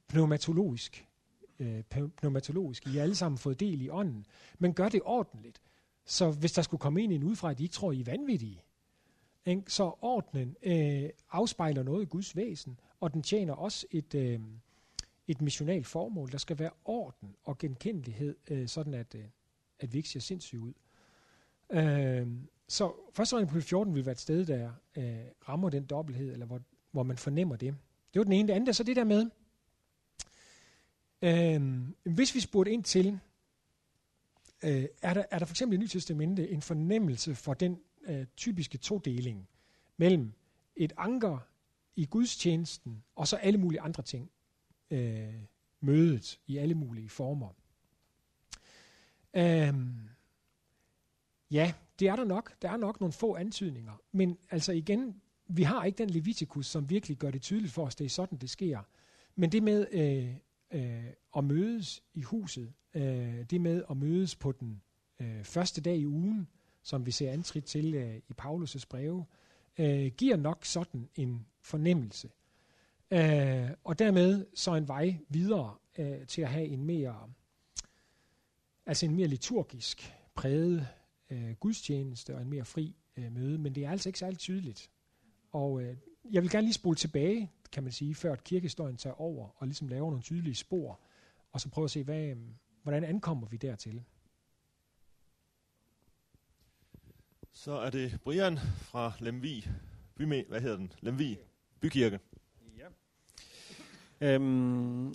pneumatologisk. 0.07 1.07
Øh, 1.59 1.83
pneumatologisk. 2.17 2.87
I 2.87 2.89
har 2.89 3.01
alle 3.01 3.15
sammen 3.15 3.37
fået 3.37 3.59
del 3.59 3.81
i 3.81 3.89
ånden. 3.89 4.25
Men 4.59 4.73
gør 4.73 4.89
det 4.89 5.01
ordentligt. 5.05 5.61
Så 6.05 6.31
hvis 6.31 6.51
der 6.51 6.61
skulle 6.61 6.81
komme 6.81 7.03
ind 7.03 7.13
en 7.13 7.23
udefra, 7.23 7.51
at 7.51 7.59
I 7.59 7.63
ikke 7.63 7.73
tror, 7.73 7.91
I 7.91 7.99
er 7.99 8.03
vanvittige, 8.03 8.63
ikke? 9.49 9.71
så 9.71 9.91
ordnen 10.01 10.55
øh, 10.63 11.09
afspejler 11.31 11.83
noget 11.83 12.01
i 12.01 12.05
Guds 12.05 12.35
væsen, 12.35 12.79
og 12.99 13.13
den 13.13 13.23
tjener 13.23 13.53
også 13.53 13.87
et, 13.91 14.15
øh, 14.15 14.39
et 15.27 15.41
missionalt 15.41 15.87
formål. 15.87 16.31
Der 16.31 16.37
skal 16.37 16.59
være 16.59 16.71
orden 16.85 17.35
og 17.43 17.57
genkendelighed, 17.57 18.35
øh, 18.49 18.67
sådan 18.67 18.93
at, 18.93 19.15
øh, 19.15 19.23
at 19.79 19.93
vi 19.93 19.97
ikke 19.97 20.09
ser 20.09 20.19
sindssyge 20.19 20.61
ud. 20.61 20.73
Øh, 21.69 22.27
så 22.67 22.93
første 23.13 23.45
på 23.45 23.61
14 23.61 23.95
vil 23.95 24.05
være 24.05 24.11
et 24.11 24.19
sted, 24.19 24.45
der 24.45 24.71
øh, 24.97 25.19
rammer 25.49 25.69
den 25.69 25.85
dobbelthed, 25.85 26.31
eller 26.33 26.45
hvor, 26.45 26.61
hvor 26.91 27.03
man 27.03 27.17
fornemmer 27.17 27.55
det. 27.55 27.75
Det 28.13 28.19
var 28.19 28.23
den 28.23 28.33
ene. 28.33 28.47
Det 28.47 28.53
andet 28.53 28.67
er 28.67 28.73
så 28.73 28.83
det 28.83 28.95
der 28.95 29.03
med, 29.03 29.29
øh, 31.21 32.13
hvis 32.13 32.35
vi 32.35 32.39
spurgte 32.39 32.71
ind 32.71 32.83
til, 32.83 33.19
øh, 34.63 34.85
er, 35.01 35.13
der, 35.13 35.23
er 35.31 35.39
der 35.39 35.45
for 35.45 35.53
eksempel 35.53 35.79
i 35.79 35.81
Nyt 35.81 35.89
Testamente 35.89 36.49
en 36.49 36.61
fornemmelse 36.61 37.35
for 37.35 37.53
den 37.53 37.79
øh, 38.01 38.25
typiske 38.37 38.77
todeling 38.77 39.47
mellem 39.97 40.33
et 40.75 40.93
anker 40.97 41.37
i 41.95 42.05
gudstjenesten 42.05 43.03
og 43.15 43.27
så 43.27 43.35
alle 43.35 43.59
mulige 43.59 43.81
andre 43.81 44.03
ting 44.03 44.31
øh, 44.91 45.33
mødet 45.81 46.39
i 46.47 46.57
alle 46.57 46.75
mulige 46.75 47.09
former. 47.09 47.49
Øhm, 49.33 50.09
ja, 51.51 51.73
det 51.99 52.07
er 52.07 52.15
der 52.15 52.23
nok. 52.23 52.61
Der 52.61 52.69
er 52.69 52.77
nok 52.77 52.99
nogle 52.99 53.13
få 53.13 53.35
antydninger. 53.35 54.01
Men 54.11 54.37
altså 54.51 54.71
igen, 54.71 55.21
vi 55.47 55.63
har 55.63 55.83
ikke 55.83 55.97
den 55.97 56.09
Leviticus, 56.09 56.67
som 56.67 56.89
virkelig 56.89 57.17
gør 57.17 57.31
det 57.31 57.41
tydeligt 57.41 57.73
for 57.73 57.85
os, 57.85 57.95
det 57.95 58.05
er 58.05 58.09
sådan, 58.09 58.37
det 58.37 58.49
sker. 58.49 58.79
Men 59.35 59.51
det 59.51 59.63
med 59.63 59.87
øh, 59.91 60.35
øh, 60.71 61.13
at 61.37 61.43
mødes 61.43 62.03
i 62.13 62.21
huset, 62.21 62.73
øh, 62.93 63.45
det 63.49 63.61
med 63.61 63.83
at 63.89 63.97
mødes 63.97 64.35
på 64.35 64.51
den 64.51 64.81
øh, 65.19 65.43
første 65.43 65.81
dag 65.81 65.97
i 65.97 66.07
ugen, 66.07 66.47
som 66.83 67.05
vi 67.05 67.11
ser 67.11 67.31
antrit 67.31 67.63
til 67.63 67.95
øh, 67.95 68.15
i 68.15 68.33
Paulus' 68.41 68.85
breve, 68.89 69.25
øh, 69.77 70.11
giver 70.17 70.35
nok 70.35 70.65
sådan 70.65 71.09
en 71.15 71.45
fornemmelse. 71.61 72.29
Øh, 73.11 73.69
og 73.83 73.99
dermed 73.99 74.45
så 74.53 74.75
en 74.75 74.87
vej 74.87 75.17
videre 75.29 75.75
øh, 75.97 76.27
til 76.27 76.41
at 76.41 76.49
have 76.49 76.65
en 76.65 76.83
mere, 76.83 77.29
altså 78.85 79.05
en 79.05 79.15
mere 79.15 79.27
liturgisk 79.27 80.13
præget 80.35 80.87
øh, 81.29 81.51
gudstjeneste 81.51 82.35
og 82.35 82.41
en 82.41 82.49
mere 82.49 82.65
fri 82.65 82.95
øh, 83.17 83.31
møde, 83.31 83.57
men 83.57 83.75
det 83.75 83.85
er 83.85 83.91
altså 83.91 84.09
ikke 84.09 84.19
særlig 84.19 84.39
tydeligt. 84.39 84.89
Og 85.51 85.81
øh, 85.81 85.97
jeg 86.31 86.41
vil 86.41 86.51
gerne 86.51 86.65
lige 86.65 86.73
spole 86.73 86.95
tilbage, 86.95 87.51
kan 87.71 87.83
man 87.83 87.91
sige, 87.91 88.15
før 88.15 88.33
at 88.33 88.43
kirkehistorien 88.43 88.97
tager 88.97 89.21
over 89.21 89.49
og 89.55 89.67
ligesom 89.67 89.87
laver 89.87 90.09
nogle 90.09 90.23
tydelige 90.23 90.55
spor, 90.55 90.99
og 91.51 91.61
så 91.61 91.69
prøve 91.69 91.85
at 91.85 91.91
se, 91.91 92.03
hvad, 92.03 92.23
øh, 92.23 92.37
hvordan 92.83 93.03
ankommer 93.03 93.47
vi 93.47 93.57
dertil. 93.57 94.03
Så 97.59 97.71
er 97.71 97.89
det 97.89 98.19
Brian 98.23 98.59
fra 98.77 99.11
Lemvi. 99.19 99.67
Byme, 100.15 100.43
hvad 100.49 100.61
hedder 100.61 100.77
den? 100.77 100.93
Lemvi 101.01 101.37
Bykirke. 101.81 102.19
Ja. 102.77 102.85
Øhm, 104.27 105.13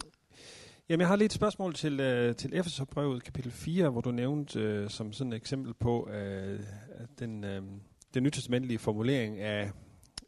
jamen, 0.89 1.01
jeg 1.01 1.09
har 1.09 1.17
lige 1.17 1.27
et 1.27 1.33
spørgsmål 1.33 1.75
til, 1.75 2.01
øh, 2.01 2.37
til 2.37 2.55
Efeserbrevet 2.55 3.25
kapitel 3.25 3.53
4, 3.53 3.91
hvor 3.91 4.01
du 4.01 4.11
nævnte 4.11 4.61
øh, 4.61 4.91
som 4.91 5.13
sådan 5.13 5.33
et 5.33 5.37
eksempel 5.37 5.75
på 5.75 6.09
øh, 6.11 6.61
den, 7.19 7.45
øh, 7.45 7.63
den 8.15 8.23
nytestamentlige 8.23 8.79
formulering 8.79 9.39
af, 9.39 9.71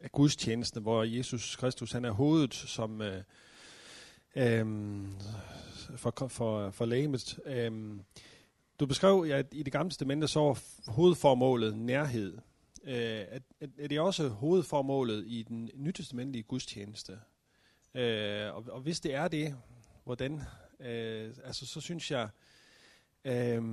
af 0.01 0.11
gudstjenesten, 0.11 0.81
hvor 0.81 1.03
Jesus 1.03 1.55
Kristus 1.55 1.91
han 1.91 2.05
er 2.05 2.11
hovedet 2.11 2.53
som 2.53 3.01
øh, 3.01 3.23
øh, 4.35 4.65
for, 5.95 6.27
for, 6.27 6.69
for 6.69 6.85
lægemet. 6.85 7.39
Øh, 7.45 7.71
du 8.79 8.85
beskrev, 8.85 9.27
at 9.33 9.45
i 9.51 9.63
det 9.63 9.73
gamle 9.73 9.89
testamente 9.89 10.27
så 10.27 10.39
var 10.39 10.59
hovedformålet 10.91 11.77
nærhed. 11.77 12.37
Øh, 12.83 12.95
er, 12.95 13.39
er 13.79 13.87
det 13.87 13.99
også 13.99 14.27
hovedformålet 14.27 15.23
i 15.27 15.43
den 15.43 15.69
nytestamentlige 15.75 16.43
gudstjeneste? 16.43 17.19
Øh, 17.93 18.55
og, 18.55 18.65
og 18.69 18.81
hvis 18.81 18.99
det 18.99 19.13
er 19.13 19.27
det, 19.27 19.55
hvordan? 20.03 20.41
Øh, 20.79 21.33
altså, 21.43 21.65
så 21.65 21.81
synes 21.81 22.11
jeg, 22.11 22.29
øh, 23.25 23.63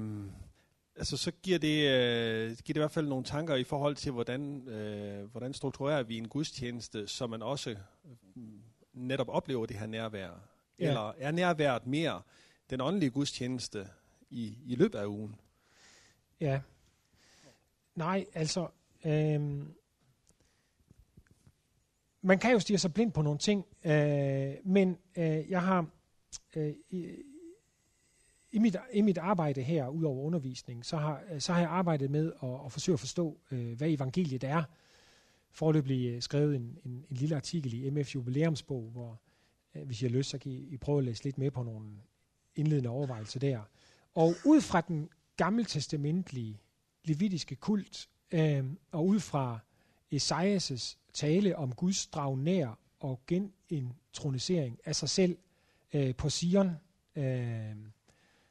altså, 0.96 1.16
så 1.16 1.32
giver 1.42 1.58
det, 1.58 1.88
øh, 1.88 2.46
giver 2.46 2.56
det 2.56 2.76
i 2.76 2.78
hvert 2.78 2.90
fald 2.90 3.08
nogle 3.08 3.25
tanker 3.25 3.54
i 3.54 3.64
forhold 3.64 3.96
til, 3.96 4.12
hvordan, 4.12 4.68
øh, 4.68 5.25
hvordan 5.30 5.54
strukturerer 5.54 6.02
vi 6.02 6.18
en 6.18 6.28
gudstjeneste, 6.28 7.06
så 7.06 7.26
man 7.26 7.42
også 7.42 7.70
øh, 7.70 7.76
netop 8.92 9.28
oplever 9.28 9.66
det 9.66 9.76
her 9.76 9.87
nærvær. 9.87 10.30
Ja. 10.78 10.88
Eller 10.88 11.12
er 11.18 11.30
nærværet 11.30 11.87
mere 11.87 12.23
den 12.70 12.80
åndelige 12.80 13.11
gudstjeneste 13.11 13.88
i, 14.35 14.59
i 14.67 14.75
løbet 14.75 14.99
af 14.99 15.07
ugen? 15.07 15.35
Ja. 16.41 16.61
Nej, 17.95 18.26
altså... 18.35 18.69
Øhm, 19.05 19.75
man 22.23 22.38
kan 22.38 22.53
jo 22.53 22.59
stige 22.59 22.79
sig 22.79 22.95
blind 22.95 23.12
på 23.12 23.23
nogle 23.23 23.38
ting, 23.38 23.64
øh, 23.85 24.55
men 24.64 24.99
øh, 25.17 25.50
jeg 25.50 25.62
har 25.62 25.87
øh, 26.57 26.75
i, 26.91 27.09
i, 28.53 28.59
mit, 28.59 28.76
i 28.93 29.00
mit 29.00 29.19
arbejde 29.19 29.62
her, 29.62 29.88
ud 29.88 30.05
over 30.05 30.23
undervisning, 30.23 30.87
så 30.87 30.97
har, 30.97 31.23
så 31.38 31.53
har 31.53 31.61
jeg 31.61 31.71
arbejdet 31.71 32.11
med 32.11 32.33
at, 32.43 32.49
at 32.67 32.73
forsøge 32.73 32.95
at 32.95 33.00
forstå, 33.00 33.41
øh, 33.50 33.73
hvad 33.73 33.88
evangeliet 33.88 34.45
er. 34.45 34.62
Forløbig 35.50 36.09
øh, 36.09 36.23
skrevet 36.23 36.57
en, 36.57 36.79
en, 36.85 37.05
en 37.11 37.17
lille 37.17 37.37
artikel 37.37 37.75
i 37.75 37.91
MF 37.91 38.14
Jubilæumsbog, 38.14 38.91
hvor 38.93 39.21
øh, 39.75 39.83
hvis 39.87 40.03
I 40.03 40.05
har 40.05 40.12
lyst, 40.12 40.31
så 40.31 40.38
kan 40.38 40.53
I, 40.53 40.57
I 40.57 40.76
prøve 40.76 40.99
at 40.99 41.05
læse 41.05 41.25
lidt 41.25 41.38
med 41.38 41.50
på 41.50 41.62
nogle 41.62 41.88
indledende 42.57 42.91
overvejelser 42.91 43.41
der. 43.41 43.61
Og 44.14 44.35
ud 44.44 44.61
fra 44.61 44.80
den 44.80 45.09
gammeltestamentlige 45.37 46.61
levitiske 47.04 47.56
kult, 47.56 48.09
øh, 48.33 48.64
og 48.92 49.06
ud 49.06 49.21
fra 49.21 49.59
Esajas' 50.14 50.97
tale 51.12 51.56
om 51.56 51.75
Guds 51.75 52.06
drag 52.06 52.38
nær 52.38 52.78
og 53.00 53.21
genintronisering 53.26 54.78
af 54.85 54.97
sig 54.97 55.09
selv 55.09 55.38
øh, 55.92 56.14
på 56.14 56.30
Sion, 56.30 56.71
øh, 57.16 57.76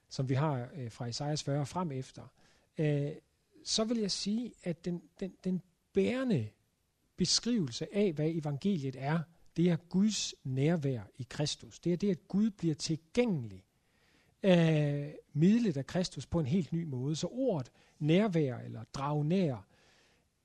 som 0.09 0.29
vi 0.29 0.33
har 0.33 0.69
øh, 0.75 0.91
fra 0.91 1.07
Esajas 1.07 1.43
40 1.43 1.65
frem 1.65 1.91
efter, 1.91 2.27
øh, 2.77 3.11
så 3.65 3.83
vil 3.83 3.97
jeg 3.97 4.11
sige, 4.11 4.53
at 4.63 4.85
den, 4.85 5.01
den, 5.19 5.33
den 5.43 5.61
bærende 5.93 6.49
beskrivelse 7.17 7.95
af, 7.95 8.13
hvad 8.13 8.29
evangeliet 8.29 8.95
er, 8.99 9.19
det 9.57 9.69
er 9.69 9.75
Guds 9.75 10.35
nærvær 10.43 11.01
i 11.17 11.25
Kristus. 11.29 11.79
Det 11.79 11.93
er 11.93 11.97
det, 11.97 12.11
at 12.11 12.27
Gud 12.27 12.49
bliver 12.49 12.75
tilgængelig 12.75 13.63
øh, 14.43 15.09
midlet 15.33 15.77
af 15.77 15.85
Kristus 15.85 16.25
på 16.25 16.39
en 16.39 16.45
helt 16.45 16.73
ny 16.73 16.83
måde. 16.83 17.15
Så 17.15 17.27
ordet 17.27 17.71
nærvær 17.99 18.57
eller 18.57 18.83
drag 18.93 19.25
nær, 19.25 19.67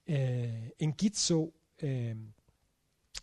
øh, 0.07 0.69
en 0.79 0.93
gitso, 0.93 1.55
øh, 1.83 2.17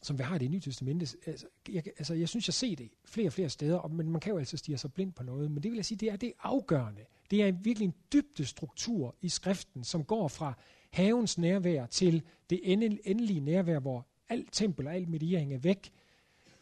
som 0.01 0.17
vi 0.17 0.23
har 0.23 0.35
i 0.35 0.39
det 0.39 0.51
nye 0.51 0.59
testamente, 0.59 1.17
altså 1.25 1.47
jeg, 1.69 1.83
altså 1.87 2.13
jeg 2.13 2.29
synes, 2.29 2.47
jeg 2.47 2.53
ser 2.53 2.75
det 2.75 2.89
flere 3.05 3.27
og 3.27 3.33
flere 3.33 3.49
steder, 3.49 3.77
og, 3.77 3.91
men 3.91 4.09
man 4.09 4.21
kan 4.21 4.31
jo 4.31 4.37
altså 4.37 4.57
stige 4.57 4.77
sig 4.77 4.93
blind 4.93 5.13
på 5.13 5.23
noget, 5.23 5.51
men 5.51 5.63
det 5.63 5.71
vil 5.71 5.75
jeg 5.75 5.85
sige, 5.85 5.97
det 5.97 6.11
er 6.11 6.15
det 6.15 6.33
afgørende. 6.39 7.01
Det 7.31 7.43
er 7.43 7.51
virkelig 7.51 7.85
en 7.85 7.93
dybde 8.13 8.45
struktur 8.45 9.15
i 9.21 9.29
skriften, 9.29 9.83
som 9.83 10.03
går 10.03 10.27
fra 10.27 10.53
havens 10.91 11.37
nærvær 11.37 11.85
til 11.85 12.23
det 12.49 12.59
endelige 13.05 13.39
nærvær, 13.39 13.79
hvor 13.79 14.07
alt 14.29 14.49
tempel 14.51 14.87
og 14.87 14.95
alt 14.95 15.09
mediering 15.09 15.53
er 15.53 15.57
væk, 15.57 15.91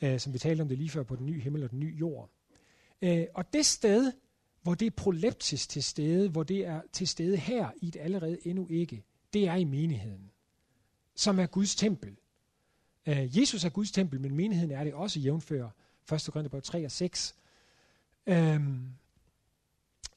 øh, 0.01 0.19
som 0.19 0.33
vi 0.33 0.37
talte 0.37 0.61
om 0.61 0.67
det 0.67 0.77
lige 0.77 0.89
før 0.89 1.03
på 1.03 1.15
den 1.15 1.25
nye 1.25 1.41
himmel 1.41 1.63
og 1.63 1.71
den 1.71 1.79
nye 1.79 1.95
jord. 1.99 2.29
Øh, 3.01 3.25
og 3.33 3.53
det 3.53 3.65
sted, 3.65 4.11
hvor 4.61 4.75
det 4.75 4.85
er 4.85 4.91
proleptisk 4.91 5.69
til 5.69 5.83
stede, 5.83 6.29
hvor 6.29 6.43
det 6.43 6.65
er 6.65 6.81
til 6.91 7.07
stede 7.07 7.37
her 7.37 7.71
i 7.81 7.87
et 7.87 7.95
allerede 7.95 8.47
endnu 8.47 8.67
ikke, 8.69 9.03
det 9.33 9.47
er 9.47 9.55
i 9.55 9.63
menigheden, 9.63 10.31
som 11.15 11.39
er 11.39 11.45
Guds 11.45 11.75
tempel. 11.75 12.15
Øh, 13.05 13.39
Jesus 13.39 13.65
er 13.65 13.69
Guds 13.69 13.91
tempel, 13.91 14.21
men 14.21 14.35
menigheden 14.35 14.71
er 14.71 14.83
det 14.83 14.93
også 14.93 15.19
jævnfører 15.19 15.69
1. 16.13 16.29
Korinther 16.33 16.59
3 16.59 16.85
og 16.85 16.91
6. 16.91 17.35
Øhm, 18.27 18.87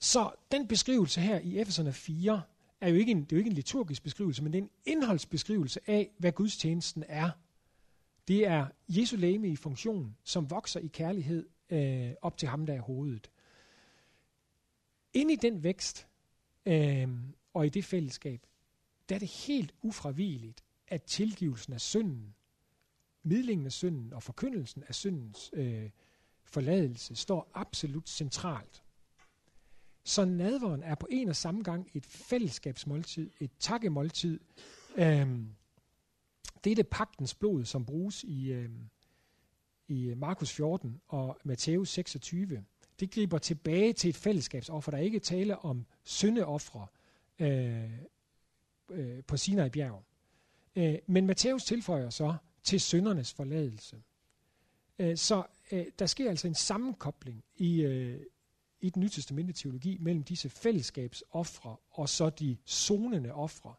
så 0.01 0.31
den 0.53 0.69
beskrivelse 0.69 1.21
her 1.21 1.41
i 1.41 1.59
Efeserne 1.59 1.93
4 1.93 2.43
er 2.81 2.89
jo 2.89 2.97
ikke 2.97 3.13
en, 3.13 3.21
det 3.21 3.33
er 3.33 3.37
jo 3.37 3.39
ikke 3.39 3.51
en 3.51 3.57
liturgisk 3.57 4.03
beskrivelse, 4.03 4.43
men 4.43 4.53
det 4.53 4.59
er 4.59 4.63
en 4.63 4.71
indholdsbeskrivelse 4.85 5.81
af, 5.87 6.11
hvad 6.19 6.33
gudstjenesten 6.33 7.05
er. 7.09 7.31
Det 8.29 8.47
er 8.47 8.67
Jesu 8.89 9.17
læme 9.17 9.49
i 9.49 9.57
funktion, 9.57 10.17
som 10.25 10.51
vokser 10.51 10.81
i 10.81 10.87
kærlighed 10.87 11.47
øh, 11.71 12.13
op 12.23 12.37
til 12.37 12.49
ham, 12.49 12.67
der 12.67 12.75
er 12.75 12.81
hovedet. 12.81 13.31
Ind 15.13 15.31
i 15.31 15.37
den 15.37 15.63
vækst 15.63 16.09
øh, 16.67 17.09
og 17.55 17.67
i 17.67 17.69
det 17.69 17.85
fællesskab, 17.85 18.47
der 19.09 19.15
er 19.15 19.19
det 19.19 19.29
helt 19.29 19.75
ufravigeligt, 19.83 20.65
at 20.89 21.03
tilgivelsen 21.03 21.73
af 21.73 21.81
synden, 21.81 22.35
midlingen 23.23 23.67
af 23.67 23.73
synden 23.73 24.13
og 24.13 24.23
forkyndelsen 24.23 24.85
af 24.89 24.95
syndens 24.95 25.51
øh, 25.53 25.91
forladelse 26.45 27.17
står 27.17 27.51
absolut 27.55 28.09
centralt. 28.09 28.83
Så 30.05 30.25
nadveren 30.25 30.83
er 30.83 30.95
på 30.95 31.07
en 31.11 31.29
og 31.29 31.37
samme 31.37 31.63
gang 31.63 31.91
et 31.95 32.07
fællesskabsmåltid, 32.07 33.31
et 33.41 33.51
takkemåltid. 33.59 34.41
Øh, 34.97 35.39
det 36.65 36.71
er 36.71 36.75
det 36.75 36.89
pagtens 36.89 37.35
blod, 37.35 37.65
som 37.65 37.87
bruges 37.87 38.25
i, 38.25 38.53
øh, 38.53 38.71
i 39.89 40.09
øh, 40.09 40.19
Markus 40.19 40.53
14 40.53 41.01
og 41.09 41.39
Matthæus 41.45 41.89
26, 41.89 42.65
det 43.01 43.11
griber 43.11 43.39
tilbage 43.39 43.93
til 43.93 44.11
et 44.11 44.17
fællesskabsoffer, 44.17 44.91
der 44.91 44.99
ikke 44.99 45.19
tale 45.19 45.59
om 45.59 45.87
syndeoffre 46.05 46.87
øh, 47.39 47.91
øh, 48.91 49.23
på 49.25 49.37
Sinai 49.37 49.71
bjerg. 49.71 50.03
Øh, 50.77 50.99
men 51.07 51.27
Matthæus 51.27 51.65
tilføjer 51.65 52.11
så 52.11 52.35
til 52.63 52.81
syndernes 52.81 53.33
forladelse. 53.33 54.03
Øh, 54.99 55.17
så 55.17 55.43
øh, 55.73 55.87
der 55.99 56.07
sker 56.07 56.31
altså 56.31 56.47
en 56.49 56.55
sammenkobling 56.55 57.45
i, 57.57 57.83
øh, 57.83 58.21
i 58.81 58.91
den 58.91 59.01
nye 59.01 59.09
testamente 59.09 59.53
teologi 59.53 59.99
mellem 60.01 60.23
disse 60.23 60.49
fællesskabsoffre 60.49 61.77
og 61.91 62.09
så 62.09 62.31
de 62.31 62.57
zonende 62.67 63.33
ofre, 63.33 63.75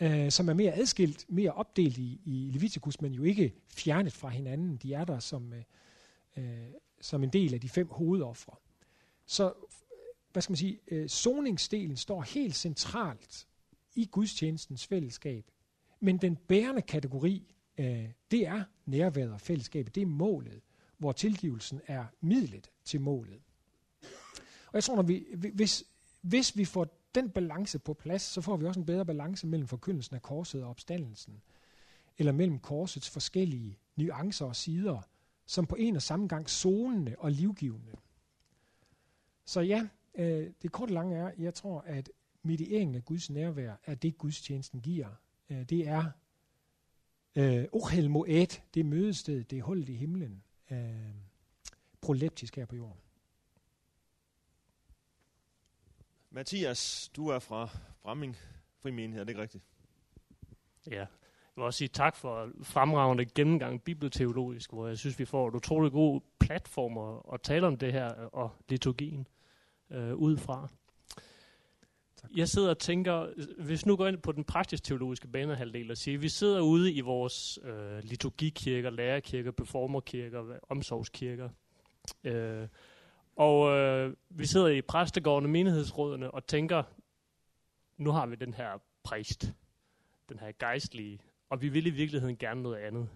øh, 0.00 0.30
som 0.30 0.48
er 0.48 0.54
mere 0.54 0.72
adskilt, 0.72 1.26
mere 1.28 1.52
opdelt 1.52 1.98
i, 1.98 2.20
i 2.24 2.50
Leviticus, 2.52 3.00
men 3.00 3.12
jo 3.12 3.22
ikke 3.22 3.54
fjernet 3.68 4.12
fra 4.12 4.28
hinanden. 4.28 4.76
De 4.76 4.94
er 4.94 5.04
der 5.04 5.18
som, 5.18 5.52
øh, 5.52 5.62
øh 6.36 6.70
som 7.00 7.22
en 7.24 7.30
del 7.30 7.54
af 7.54 7.60
de 7.60 7.68
fem 7.68 7.88
hovedoffre. 7.88 8.56
Så 9.26 9.52
hvad 10.32 10.42
skal 10.42 10.52
man 10.52 10.56
sige, 10.56 10.78
øh, 10.88 11.08
zoningsdelen 11.08 11.96
står 11.96 12.22
helt 12.22 12.56
centralt 12.56 13.46
i 13.94 14.04
gudstjenestens 14.04 14.86
fællesskab. 14.86 15.50
Men 16.00 16.18
den 16.18 16.36
bærende 16.36 16.82
kategori, 16.82 17.54
øh, 17.78 18.08
det 18.30 18.46
er 18.46 18.64
nærværet 18.86 19.32
og 19.32 19.40
fællesskabet. 19.40 19.94
Det 19.94 20.02
er 20.02 20.06
målet, 20.06 20.60
hvor 20.98 21.12
tilgivelsen 21.12 21.80
er 21.86 22.04
midlet 22.20 22.70
til 22.84 23.00
målet. 23.00 23.40
Og 24.66 24.74
jeg 24.74 24.84
tror, 24.84 24.96
når 24.96 25.02
vi, 25.02 25.26
hvis, 25.54 25.84
hvis 26.20 26.56
vi 26.56 26.64
får 26.64 27.05
den 27.16 27.30
balance 27.30 27.78
på 27.78 27.94
plads, 27.94 28.22
så 28.22 28.40
får 28.40 28.56
vi 28.56 28.66
også 28.66 28.80
en 28.80 28.86
bedre 28.86 29.06
balance 29.06 29.46
mellem 29.46 29.68
forkyndelsen 29.68 30.16
af 30.16 30.22
korset 30.22 30.64
og 30.64 30.70
opstandelsen, 30.70 31.42
eller 32.18 32.32
mellem 32.32 32.58
korsets 32.58 33.10
forskellige 33.10 33.78
nuancer 33.96 34.46
og 34.46 34.56
sider, 34.56 35.00
som 35.46 35.66
på 35.66 35.76
en 35.76 35.96
og 35.96 36.02
samme 36.02 36.26
gang 36.26 36.50
zonende 36.50 37.14
og 37.18 37.32
livgivende. 37.32 37.92
Så 39.44 39.60
ja, 39.60 39.88
øh, 40.14 40.50
det 40.62 40.72
korte 40.72 40.94
lange 40.94 41.16
er, 41.16 41.30
jeg 41.38 41.54
tror, 41.54 41.80
at 41.80 42.10
medieringen 42.42 42.94
af 42.94 43.04
Guds 43.04 43.30
nærvær 43.30 43.74
er 43.84 43.94
det, 43.94 44.18
Guds 44.18 44.42
tjenesten 44.42 44.80
giver. 44.80 45.08
Øh, 45.50 45.62
det 45.62 45.88
er 45.88 46.10
øh, 47.36 47.64
Ohel 47.72 48.10
Moed, 48.10 48.60
det 48.74 48.86
mødested, 48.86 49.44
det 49.44 49.58
er 49.58 49.62
hullet 49.62 49.88
i 49.88 49.94
himlen, 49.94 50.42
øh, 50.70 51.14
proleptisk 52.00 52.56
her 52.56 52.66
på 52.66 52.76
jorden. 52.76 53.00
Mathias, 56.36 57.10
du 57.16 57.28
er 57.28 57.38
fra 57.38 57.68
Bramming 58.02 58.36
Frimenighed, 58.82 59.20
er 59.20 59.24
det 59.24 59.30
ikke 59.30 59.42
rigtigt? 59.42 59.64
Ja, 60.90 60.98
jeg 60.98 61.06
vil 61.54 61.64
også 61.64 61.78
sige 61.78 61.88
tak 61.88 62.16
for 62.16 62.50
fremragende 62.62 63.24
gennemgang 63.24 63.82
bibelteologisk, 63.82 64.72
hvor 64.72 64.86
jeg 64.88 64.98
synes, 64.98 65.18
vi 65.18 65.24
får 65.24 65.48
et 65.48 65.54
utroligt 65.54 65.92
god 65.92 66.20
platform 66.40 66.98
at, 66.98 67.34
at 67.34 67.40
tale 67.42 67.66
om 67.66 67.76
det 67.76 67.92
her 67.92 68.08
og 68.12 68.50
liturgien 68.68 69.26
øh, 69.90 70.14
ud 70.14 70.36
fra. 70.36 70.68
Tak. 72.16 72.30
Jeg 72.36 72.48
sidder 72.48 72.70
og 72.70 72.78
tænker, 72.78 73.26
hvis 73.62 73.86
nu 73.86 73.96
går 73.96 74.06
ind 74.06 74.18
på 74.18 74.32
den 74.32 74.44
praktisk 74.44 74.84
teologiske 74.84 75.28
banehalvdel 75.28 75.90
og 75.90 75.96
siger, 75.96 76.18
vi 76.18 76.28
sidder 76.28 76.60
ude 76.60 76.92
i 76.92 77.00
vores 77.00 77.58
øh, 77.62 77.98
liturgikirker, 78.02 78.90
lærerkirker, 78.90 79.50
performerkirker, 79.50 80.58
omsorgskirker, 80.68 81.48
øh, 82.24 82.68
og 83.36 83.76
øh, 83.76 84.14
vi 84.28 84.46
sidder 84.46 84.68
i 84.68 84.82
præstegårdene, 84.82 85.48
menighedsrådene 85.48 86.30
og 86.30 86.46
tænker, 86.46 86.82
nu 87.96 88.10
har 88.10 88.26
vi 88.26 88.36
den 88.36 88.54
her 88.54 88.70
præst, 89.02 89.54
den 90.28 90.38
her 90.38 90.52
gejstlige, 90.58 91.20
og 91.50 91.62
vi 91.62 91.68
vil 91.68 91.86
i 91.86 91.90
virkeligheden 91.90 92.36
gerne 92.36 92.62
noget 92.62 92.76
andet. 92.76 93.08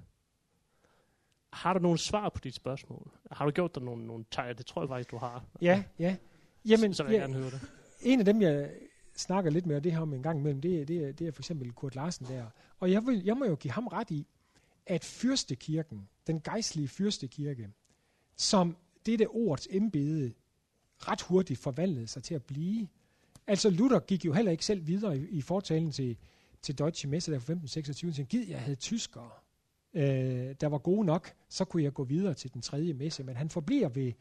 Har 1.52 1.72
du 1.72 1.80
nogle 1.80 1.98
svar 1.98 2.28
på 2.28 2.40
dit 2.44 2.54
spørgsmål? 2.54 3.10
Har 3.30 3.44
du 3.44 3.50
gjort 3.50 3.74
dig 3.74 3.82
nogle, 3.82 4.06
nogle 4.06 4.24
tegn? 4.30 4.56
Det 4.56 4.66
tror 4.66 4.82
jeg 4.82 4.88
faktisk, 4.88 5.10
du 5.10 5.16
har. 5.16 5.44
Ja, 5.62 5.84
ja. 5.98 6.16
Jamen, 6.64 6.94
så, 6.94 7.02
vil 7.02 7.12
jeg 7.12 7.18
ja, 7.18 7.24
gerne 7.24 7.34
høre 7.34 7.50
det. 7.50 7.60
en 8.02 8.18
af 8.18 8.24
dem, 8.24 8.42
jeg 8.42 8.70
snakker 9.16 9.50
lidt 9.50 9.66
med 9.66 9.80
det 9.80 9.92
her 9.92 10.00
om 10.00 10.14
en 10.14 10.22
gang 10.22 10.38
imellem, 10.38 10.60
det 10.60 10.80
er, 10.80 10.84
det 10.84 11.18
det 11.18 11.28
er 11.28 11.32
for 11.32 11.42
eksempel 11.42 11.72
Kurt 11.72 11.94
Larsen 11.94 12.26
der. 12.26 12.46
Og 12.78 12.90
jeg, 12.90 13.06
vil, 13.06 13.24
jeg 13.24 13.36
må 13.36 13.44
jo 13.44 13.54
give 13.54 13.72
ham 13.72 13.86
ret 13.86 14.10
i, 14.10 14.26
at 14.86 15.04
fyrstekirken, 15.04 16.08
den 16.26 16.40
gejstlige 16.40 16.88
fyrstekirke, 16.88 17.70
som 18.36 18.76
det 19.06 19.18
der 19.18 19.36
ordets 19.36 19.68
embede 19.70 20.32
ret 20.98 21.22
hurtigt 21.22 21.58
forvandlede 21.58 22.06
sig 22.06 22.22
til 22.22 22.34
at 22.34 22.44
blive. 22.44 22.88
Altså 23.46 23.70
Luther 23.70 23.98
gik 23.98 24.24
jo 24.24 24.32
heller 24.32 24.52
ikke 24.52 24.64
selv 24.64 24.86
videre 24.86 25.18
i, 25.18 25.28
i 25.28 25.40
fortalen 25.40 25.92
til, 25.92 26.16
til 26.62 26.78
Deutsche 26.78 27.08
Messe 27.08 27.32
der 27.32 27.38
for 27.38 27.52
1526, 27.52 28.12
så 28.12 28.24
gid 28.24 28.48
jeg 28.48 28.60
havde 28.60 28.76
tyskere, 28.76 29.30
øh, 29.94 30.54
der 30.60 30.66
var 30.66 30.78
gode 30.78 31.06
nok, 31.06 31.34
så 31.48 31.64
kunne 31.64 31.82
jeg 31.82 31.92
gå 31.92 32.04
videre 32.04 32.34
til 32.34 32.52
den 32.54 32.62
tredje 32.62 32.92
messe, 32.92 33.24
men 33.24 33.36
han 33.36 33.50
forbliver 33.50 33.88
ved, 33.88 34.12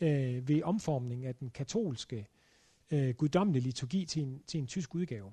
øh, 0.00 0.48
ved 0.48 0.62
omformning 0.62 1.26
af 1.26 1.34
den 1.34 1.50
katolske 1.50 2.26
øh, 2.90 3.14
guddommelige 3.14 3.62
liturgi 3.62 4.04
til 4.04 4.22
en, 4.22 4.42
til 4.46 4.60
en 4.60 4.66
tysk 4.66 4.94
udgave. 4.94 5.32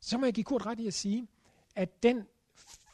Så 0.00 0.18
må 0.18 0.24
jeg 0.24 0.34
give 0.34 0.44
kort 0.44 0.66
ret 0.66 0.80
i 0.80 0.86
at 0.86 0.94
sige, 0.94 1.26
at 1.76 2.02
den 2.02 2.22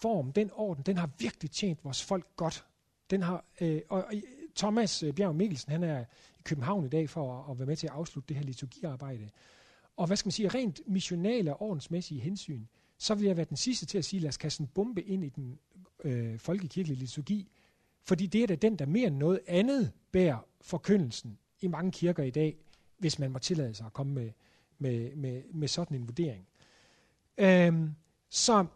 form, 0.00 0.32
den 0.32 0.50
orden, 0.52 0.82
den 0.86 0.96
har 0.96 1.10
virkelig 1.18 1.50
tjent 1.50 1.84
vores 1.84 2.04
folk 2.04 2.26
godt. 2.36 2.64
Den 3.10 3.22
har, 3.22 3.44
øh, 3.60 3.80
og, 3.88 4.04
og 4.04 4.12
Thomas 4.58 5.02
øh, 5.02 5.12
Bjerg 5.14 5.36
Mikkelsen, 5.36 5.72
han 5.72 5.82
er 5.82 6.00
i 6.38 6.42
København 6.44 6.84
i 6.84 6.88
dag 6.88 7.10
for 7.10 7.38
at, 7.38 7.50
at 7.50 7.58
være 7.58 7.66
med 7.66 7.76
til 7.76 7.86
at 7.86 7.92
afslutte 7.92 8.28
det 8.28 8.36
her 8.36 8.44
liturgiarbejde. 8.44 9.28
Og 9.96 10.06
hvad 10.06 10.16
skal 10.16 10.26
man 10.26 10.32
sige, 10.32 10.48
rent 10.48 10.80
missionale 10.86 11.54
og 11.54 11.62
ordensmæssige 11.62 12.20
hensyn, 12.20 12.64
så 12.98 13.14
vil 13.14 13.26
jeg 13.26 13.36
være 13.36 13.46
den 13.48 13.56
sidste 13.56 13.86
til 13.86 13.98
at 13.98 14.04
sige, 14.04 14.20
lad 14.20 14.28
os 14.28 14.36
kaste 14.36 14.60
en 14.60 14.66
bombe 14.66 15.02
ind 15.02 15.24
i 15.24 15.28
den 15.28 15.58
øh, 16.04 16.38
folkekirkelige 16.38 16.98
liturgi, 16.98 17.48
fordi 18.02 18.26
det 18.26 18.42
er 18.42 18.46
da 18.46 18.54
den, 18.54 18.76
der 18.76 18.86
mere 18.86 19.06
end 19.06 19.16
noget 19.16 19.40
andet 19.46 19.92
bærer 20.12 20.46
forkyndelsen 20.60 21.38
i 21.60 21.66
mange 21.66 21.92
kirker 21.92 22.22
i 22.22 22.30
dag, 22.30 22.56
hvis 22.98 23.18
man 23.18 23.30
må 23.30 23.38
tillade 23.38 23.74
sig 23.74 23.86
at 23.86 23.92
komme 23.92 24.12
med, 24.12 24.30
med, 24.78 25.16
med, 25.16 25.42
med 25.52 25.68
sådan 25.68 25.96
en 25.96 26.08
vurdering. 26.08 26.46
Øhm, 27.38 27.94
så, 28.28 28.66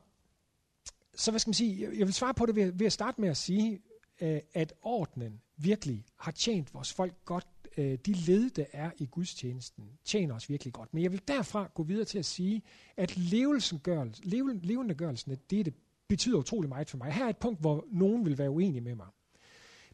så 1.15 1.31
hvad 1.31 1.39
skal 1.39 1.49
man 1.49 1.55
sige, 1.55 1.83
jeg 1.99 2.07
vil 2.07 2.15
svare 2.15 2.35
på 2.35 2.47
det 2.47 2.57
ved, 2.57 2.73
ved 2.73 2.87
at 2.87 2.93
starte 2.93 3.21
med 3.21 3.29
at 3.29 3.37
sige, 3.37 3.83
øh, 4.21 4.41
at 4.55 4.73
ordenen 4.83 5.41
virkelig 5.65 6.05
har 6.17 6.33
tjent 6.33 6.75
vores 6.75 6.93
folk 6.93 7.25
godt. 7.25 7.47
Øh, 7.77 7.99
de 8.07 8.13
led, 8.13 8.51
der 8.51 8.65
er 8.73 8.91
i 8.99 9.07
gudstjenesten, 9.07 9.85
tjener 10.05 10.35
os 10.35 10.49
virkelig 10.49 10.73
godt. 10.73 10.95
Men 10.95 11.03
jeg 11.03 11.13
vil 11.13 11.23
derfra 11.29 11.71
gå 11.75 11.83
videre 11.83 12.05
til 12.05 12.19
at 12.19 12.25
sige, 12.25 12.63
at 12.97 13.17
levendegørelsen 13.17 15.33
af 15.33 15.39
det, 15.39 15.67
det 15.67 15.75
betyder 16.09 16.39
utrolig 16.39 16.69
meget 16.69 16.91
for 16.91 16.97
mig. 16.97 17.13
Her 17.13 17.25
er 17.25 17.29
et 17.29 17.37
punkt, 17.37 17.61
hvor 17.61 17.85
nogen 17.91 18.25
vil 18.25 18.39
være 18.39 18.51
uenige 18.51 18.81
med 18.81 18.95
mig. 18.95 19.07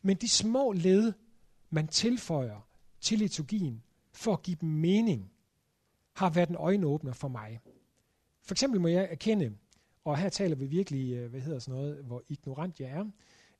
Men 0.03 0.17
de 0.17 0.29
små 0.29 0.73
led, 0.73 1.13
man 1.71 1.89
tilføjer 1.89 2.69
til 3.01 3.19
liturgien, 3.19 3.83
for 4.13 4.33
at 4.33 4.43
give 4.43 4.57
dem 4.61 4.69
mening, 4.69 5.33
har 6.13 6.31
været 6.31 6.49
en 6.49 6.57
øjenåbner 6.57 7.13
for 7.13 7.29
mig. 7.29 7.61
For 8.43 8.55
eksempel 8.55 8.81
må 8.81 8.89
jeg 8.89 9.09
erkende, 9.11 9.57
og 10.05 10.19
her 10.19 10.29
taler 10.29 10.57
vi 10.57 10.67
virkelig, 10.67 11.13
øh, 11.13 11.31
hvad 11.31 11.41
hedder 11.41 11.59
sådan 11.59 11.81
noget, 11.81 12.05
hvor 12.05 12.23
ignorant 12.29 12.81
jeg 12.81 12.89
er, 12.89 13.05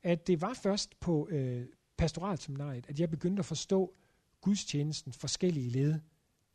at 0.03 0.27
det 0.27 0.41
var 0.41 0.55
først 0.55 1.01
på 1.01 1.29
øh, 1.29 1.67
pastoralseminariet, 1.99 2.87
at 2.89 3.01
jeg 3.01 3.11
begyndte 3.11 3.41
at 3.41 3.47
forstå 3.47 3.95
gudstjenestens 4.41 5.17
forskellige 5.17 5.71
led, 5.71 5.95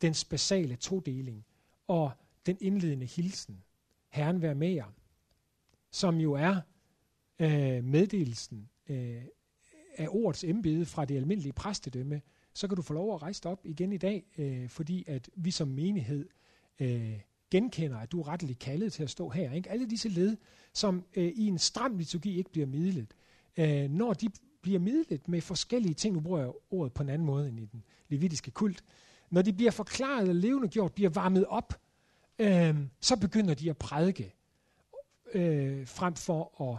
dens 0.02 0.24
basale 0.24 0.76
todeling 0.76 1.44
og 1.86 2.12
den 2.46 2.56
indledende 2.60 3.06
hilsen, 3.06 3.62
Herren 4.08 4.42
vær 4.42 4.54
med 4.54 4.70
jer, 4.70 4.92
som 5.90 6.16
jo 6.16 6.32
er 6.32 6.60
øh, 7.38 7.84
meddelelsen 7.84 8.68
øh, 8.88 9.22
af 9.96 10.08
ordets 10.10 10.44
embede 10.44 10.86
fra 10.86 11.04
det 11.04 11.16
almindelige 11.16 11.52
præstedømme, 11.52 12.22
så 12.54 12.68
kan 12.68 12.76
du 12.76 12.82
få 12.82 12.94
lov 12.94 13.14
at 13.14 13.22
rejse 13.22 13.42
dig 13.42 13.50
op 13.50 13.60
igen 13.64 13.92
i 13.92 13.96
dag, 13.96 14.24
øh, 14.38 14.68
fordi 14.68 15.04
at 15.06 15.30
vi 15.36 15.50
som 15.50 15.68
menighed 15.68 16.28
øh, 16.80 17.20
genkender, 17.50 17.98
at 17.98 18.12
du 18.12 18.20
er 18.20 18.28
retteligt 18.28 18.58
kaldet 18.58 18.92
til 18.92 19.02
at 19.02 19.10
stå 19.10 19.28
her. 19.28 19.52
Ikke? 19.52 19.70
Alle 19.70 19.90
disse 19.90 20.08
led, 20.08 20.36
som 20.72 21.04
øh, 21.16 21.32
i 21.36 21.46
en 21.46 21.58
stram 21.58 21.98
liturgi 21.98 22.38
ikke 22.38 22.50
bliver 22.50 22.66
midlet, 22.66 23.14
øh, 23.56 23.90
når 23.90 24.12
de 24.12 24.28
bliver 24.64 24.78
midlet 24.78 25.28
med 25.28 25.40
forskellige 25.40 25.94
ting, 25.94 26.14
nu 26.14 26.20
bruger 26.20 26.40
jeg 26.40 26.52
ordet 26.70 26.92
på 26.92 27.02
en 27.02 27.08
anden 27.08 27.26
måde 27.26 27.48
end 27.48 27.60
i 27.60 27.64
den 27.64 27.84
levitiske 28.08 28.50
kult, 28.50 28.84
når 29.30 29.42
de 29.42 29.52
bliver 29.52 29.70
forklaret 29.70 30.28
og 30.28 30.34
levende 30.34 30.68
gjort, 30.68 30.92
bliver 30.92 31.10
varmet 31.10 31.46
op, 31.46 31.80
øh, 32.38 32.76
så 33.00 33.16
begynder 33.20 33.54
de 33.54 33.70
at 33.70 33.76
prædike, 33.76 34.34
øh, 35.34 35.86
frem 35.86 36.14
for 36.14 36.62
at, 36.62 36.78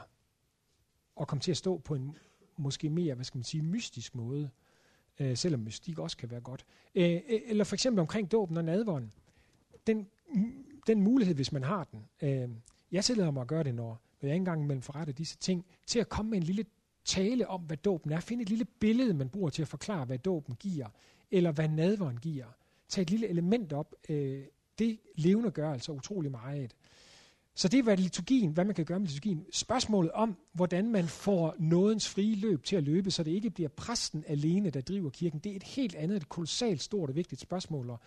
at 1.21 1.27
komme 1.27 1.41
til 1.41 1.51
at 1.51 1.57
stå 1.57 1.77
på 1.77 1.95
en 1.95 2.17
måske 2.57 2.89
mere, 2.89 3.15
hvad 3.15 3.25
skal 3.25 3.37
man 3.37 3.43
sige, 3.43 3.63
mystisk 3.63 4.15
måde 4.15 4.49
øh, 5.19 5.37
selvom 5.37 5.59
mystik 5.59 5.99
også 5.99 6.17
kan 6.17 6.31
være 6.31 6.41
godt. 6.41 6.65
Øh, 6.95 7.11
øh 7.13 7.21
eller 7.45 7.63
for 7.63 7.75
eksempel 7.75 7.99
omkring 7.99 8.31
dåben 8.31 8.57
og 8.57 8.65
nadvånden. 8.65 9.13
Den, 9.87 10.07
den 10.87 11.01
mulighed, 11.01 11.35
hvis 11.35 11.51
man 11.51 11.63
har 11.63 11.83
den. 11.83 12.05
Øh, 12.21 12.49
jeg 12.91 13.03
tillader 13.05 13.31
mig 13.31 13.41
at 13.41 13.47
gøre 13.47 13.63
det, 13.63 13.75
når, 13.75 14.01
når 14.21 14.29
jeg 14.29 14.35
engang 14.35 14.67
mellem 14.67 14.81
forretter 14.81 15.13
disse 15.13 15.37
ting, 15.37 15.65
til 15.85 15.99
at 15.99 16.09
komme 16.09 16.29
med 16.29 16.37
en 16.37 16.43
lille 16.43 16.65
tale 17.05 17.47
om, 17.47 17.61
hvad 17.61 17.77
dåben 17.77 18.11
er. 18.11 18.19
Find 18.19 18.41
et 18.41 18.49
lille 18.49 18.65
billede, 18.65 19.13
man 19.13 19.29
bruger 19.29 19.49
til 19.49 19.61
at 19.61 19.67
forklare, 19.67 20.05
hvad 20.05 20.17
dåben 20.17 20.55
giver, 20.55 20.87
eller 21.31 21.51
hvad 21.51 21.69
nadveren 21.69 22.17
giver. 22.17 22.45
Tag 22.89 23.01
et 23.01 23.09
lille 23.09 23.27
element 23.27 23.73
op. 23.73 23.95
Øh, 24.09 24.43
det 24.79 24.99
levende 25.15 25.51
gør 25.51 25.71
altså 25.71 25.91
utrolig 25.91 26.31
meget. 26.31 26.75
Så 27.55 27.67
det 27.67 27.79
er, 27.79 27.83
hvad 27.83 27.97
liturgien, 27.97 28.51
hvad 28.51 28.65
man 28.65 28.75
kan 28.75 28.85
gøre 28.85 28.99
med 28.99 29.07
liturgien. 29.07 29.45
Spørgsmålet 29.51 30.11
om, 30.11 30.37
hvordan 30.53 30.91
man 30.91 31.07
får 31.07 31.55
nådens 31.59 32.09
frie 32.09 32.35
løb 32.35 32.63
til 32.63 32.75
at 32.75 32.83
løbe, 32.83 33.11
så 33.11 33.23
det 33.23 33.31
ikke 33.31 33.49
bliver 33.49 33.69
præsten 33.69 34.23
alene, 34.27 34.69
der 34.69 34.81
driver 34.81 35.09
kirken, 35.09 35.39
det 35.39 35.51
er 35.51 35.55
et 35.55 35.63
helt 35.63 35.95
andet, 35.95 36.15
et 36.15 36.29
kolossalt 36.29 36.81
stort 36.81 37.09
og 37.09 37.15
vigtigt 37.15 37.41
spørgsmål. 37.41 37.89
Og 37.89 37.99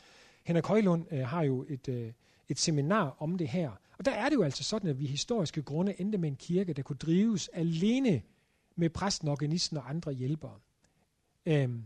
Henrik 0.44 0.66
Højlund 0.66 1.12
øh, 1.12 1.26
har 1.26 1.42
jo 1.42 1.64
et, 1.68 1.88
øh, 1.88 2.12
et 2.48 2.58
seminar 2.58 3.16
om 3.18 3.38
det 3.38 3.48
her. 3.48 3.70
Og 3.98 4.04
der 4.04 4.10
er 4.12 4.28
det 4.28 4.36
jo 4.36 4.42
altså 4.42 4.64
sådan, 4.64 4.90
at 4.90 4.98
vi 4.98 5.06
historiske 5.06 5.62
grunde 5.62 6.00
endte 6.00 6.18
med 6.18 6.28
en 6.28 6.36
kirke, 6.36 6.72
der 6.72 6.82
kunne 6.82 6.96
drives 6.96 7.48
alene 7.48 8.22
med 8.78 8.90
præsten, 8.90 9.28
organisten 9.28 9.76
og 9.76 9.90
andre 9.90 10.12
hjælpere. 10.12 10.58
Øhm, 11.46 11.82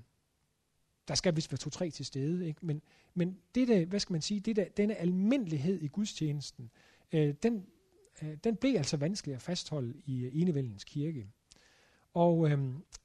der 1.08 1.14
skal 1.14 1.36
vist 1.36 1.52
være 1.52 1.58
to-tre 1.58 1.90
til 1.90 2.06
stede, 2.06 2.46
ikke? 2.46 2.66
Men, 2.66 2.82
men 3.14 3.38
det 3.54 3.68
der, 3.68 3.84
hvad 3.84 4.00
skal 4.00 4.12
man 4.12 4.22
sige, 4.22 4.40
det 4.40 4.56
der, 4.56 4.64
denne 4.76 4.94
almindelighed 4.94 5.80
i 5.82 5.88
gudstjenesten, 5.88 6.70
øh, 7.12 7.34
den, 7.42 7.66
øh, 8.22 8.36
den 8.44 8.56
blev 8.56 8.76
altså 8.76 8.96
vanskelig 8.96 9.34
at 9.34 9.42
fastholde 9.42 9.94
i 10.06 10.20
øh, 10.20 10.40
Enevældens 10.40 10.84
kirke. 10.84 11.26
Og 12.14 12.50
øh, 12.50 12.58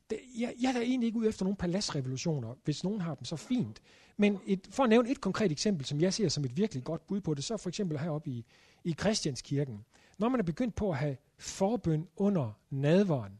det, 0.09 0.19
jeg, 0.39 0.53
jeg 0.61 0.75
er 0.75 0.81
egentlig 0.81 1.07
ikke 1.07 1.19
ude 1.19 1.27
efter 1.27 1.45
nogle 1.45 1.57
paladsrevolutioner, 1.57 2.55
hvis 2.63 2.83
nogen 2.83 3.01
har 3.01 3.15
dem 3.15 3.25
så 3.25 3.35
fint. 3.35 3.81
Men 4.17 4.39
et, 4.45 4.67
for 4.71 4.83
at 4.83 4.89
nævne 4.89 5.09
et 5.09 5.21
konkret 5.21 5.51
eksempel, 5.51 5.85
som 5.85 6.01
jeg 6.01 6.13
ser 6.13 6.29
som 6.29 6.45
et 6.45 6.57
virkelig 6.57 6.83
godt 6.83 7.07
bud 7.07 7.21
på 7.21 7.33
det, 7.33 7.43
så 7.43 7.57
for 7.57 7.69
eksempel 7.69 7.99
heroppe 7.99 8.29
i, 8.29 8.45
i 8.83 8.93
Christianskirken. 8.93 9.85
Når 10.17 10.29
man 10.29 10.39
er 10.39 10.43
begyndt 10.43 10.75
på 10.75 10.89
at 10.91 10.97
have 10.97 11.17
forbøn 11.37 12.07
under 12.15 12.51
nadveren 12.69 13.39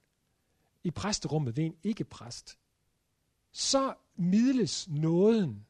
i 0.87 0.91
præsterummet 0.91 1.57
ved 1.57 1.63
en 1.63 1.75
ikke-præst, 1.83 2.57
så 3.51 3.93
midles 4.15 4.89
nåden 4.89 5.65